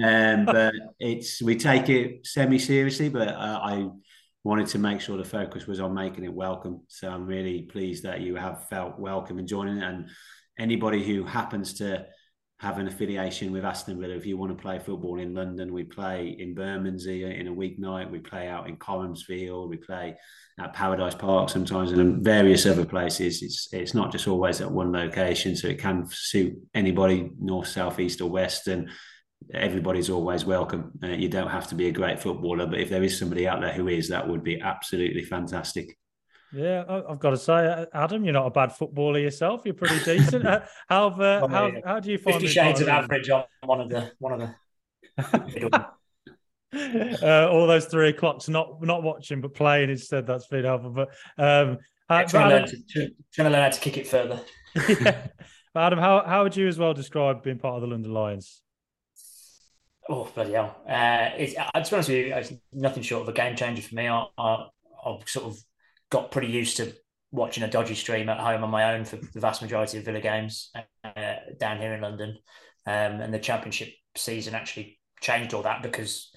[0.03, 3.89] um, but it's we take it semi seriously but uh, i
[4.45, 6.83] wanted to make sure the focus was on making it welcome.
[6.89, 9.83] So I'm really pleased that you have felt welcome in joining.
[9.83, 10.11] And
[10.59, 12.07] anybody who happens to
[12.61, 15.83] have an affiliation with Aston Villa, if you want to play football in London, we
[15.83, 20.17] play in Bermondsey in a weeknight, we play out in Collinsfield, we play
[20.61, 23.43] at Paradise Park sometimes and various other places.
[23.43, 27.99] It's it's not just always at one location, so it can suit anybody north, south,
[27.99, 28.69] east, or west.
[28.69, 28.89] And
[29.53, 30.93] everybody's always welcome.
[31.03, 33.61] Uh, you don't have to be a great footballer, but if there is somebody out
[33.61, 35.99] there who is, that would be absolutely fantastic.
[36.53, 39.63] Yeah, I've got to say, uh, Adam, you're not a bad footballer yourself.
[39.65, 40.47] You're pretty decent.
[40.47, 43.89] Uh, how, uh, how how do you find fifty shades of average on one of
[43.89, 44.55] the one of the.
[47.23, 50.27] uh, all those three o'clocks, not not watching but playing instead.
[50.27, 50.91] That's been helpful.
[50.91, 51.79] But um,
[52.11, 54.41] yeah, trying, to learn to, trying to learn how to kick it further.
[55.01, 55.27] yeah.
[55.77, 58.63] Adam, how how would you as well describe being part of the London Lions?
[60.09, 60.77] Oh bloody hell!
[60.89, 63.83] Uh, it's, uh, to be honest with you, it's nothing short of a game changer
[63.83, 64.07] for me.
[64.07, 64.67] I, I,
[65.05, 65.59] I've sort of
[66.11, 66.95] got pretty used to
[67.31, 70.21] watching a dodgy stream at home on my own for the vast majority of Villa
[70.21, 70.71] games
[71.05, 72.39] uh, down here in London,
[72.87, 76.31] um, and the Championship season actually changed all that because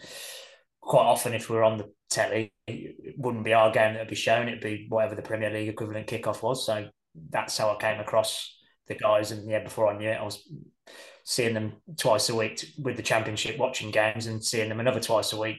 [0.81, 4.09] quite often if we were on the telly, it wouldn't be our game that would
[4.09, 6.65] be shown; it'd be whatever the Premier League equivalent kickoff was.
[6.65, 6.87] So
[7.29, 8.57] that's how I came across
[8.87, 10.49] the guys, and yeah, before I knew it, I was
[11.23, 15.33] seeing them twice a week with the championship, watching games, and seeing them another twice
[15.33, 15.57] a week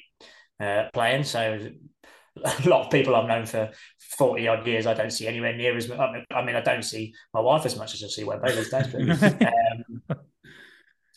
[0.61, 1.25] uh, playing.
[1.25, 1.69] So
[2.65, 3.71] a lot of people I've known for
[4.17, 5.99] forty odd years, I don't see anywhere near as much.
[6.31, 8.87] I mean, I don't see my wife as much as I see Webber these days.
[8.89, 9.01] But,
[9.43, 10.19] um,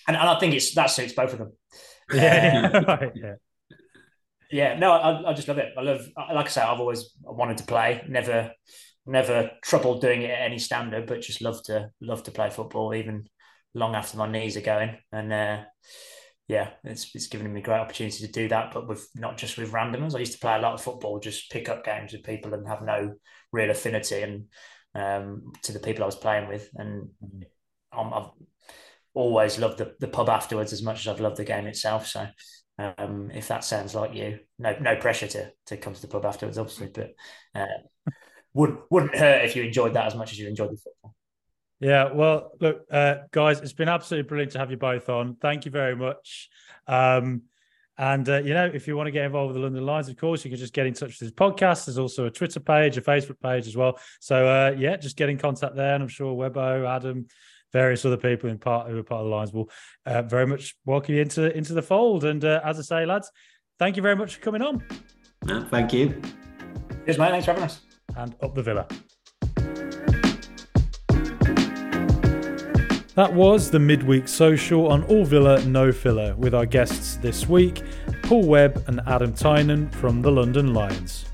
[0.07, 1.53] and, and I think it's that suits both of them.
[2.13, 3.33] Yeah, um, right, yeah.
[4.51, 5.73] Yeah, no, I, I just love it.
[5.77, 8.03] I love, like I say, I've always wanted to play.
[8.09, 8.51] Never,
[9.05, 12.93] never troubled doing it at any standard, but just love to love to play football,
[12.93, 13.29] even
[13.73, 14.97] long after my knees are going.
[15.13, 15.63] And uh,
[16.51, 19.57] yeah, it's it's given me a great opportunity to do that, but with not just
[19.57, 20.13] with randomers.
[20.13, 22.67] I used to play a lot of football, just pick up games with people and
[22.67, 23.13] have no
[23.53, 24.47] real affinity and
[24.93, 26.69] um, to the people I was playing with.
[26.75, 27.07] And
[27.97, 28.31] um, I've
[29.13, 32.05] always loved the, the pub afterwards as much as I've loved the game itself.
[32.07, 32.27] So
[32.77, 36.25] um, if that sounds like you, no no pressure to to come to the pub
[36.25, 37.11] afterwards, obviously, but
[37.55, 38.11] uh,
[38.53, 41.15] would wouldn't hurt if you enjoyed that as much as you enjoyed the football.
[41.81, 45.35] Yeah, well, look, uh, guys, it's been absolutely brilliant to have you both on.
[45.41, 46.47] Thank you very much.
[46.85, 47.41] Um,
[47.97, 50.15] and uh, you know, if you want to get involved with the London Lions, of
[50.15, 51.85] course, you can just get in touch with this podcast.
[51.85, 53.99] There's also a Twitter page, a Facebook page as well.
[54.19, 57.25] So uh, yeah, just get in contact there, and I'm sure Webbo, Adam,
[57.73, 59.69] various other people in part who are part of the Lions will
[60.05, 62.25] uh, very much welcome you into into the fold.
[62.25, 63.31] And uh, as I say, lads,
[63.79, 64.83] thank you very much for coming on.
[65.45, 66.21] No, thank you.
[67.05, 67.31] Cheers, mate.
[67.31, 67.81] Thanks for having us.
[68.15, 68.87] And up the Villa.
[73.21, 77.83] That was the midweek social on All Villa No Filler with our guests this week,
[78.23, 81.30] Paul Webb and Adam Tynan from the London Lions.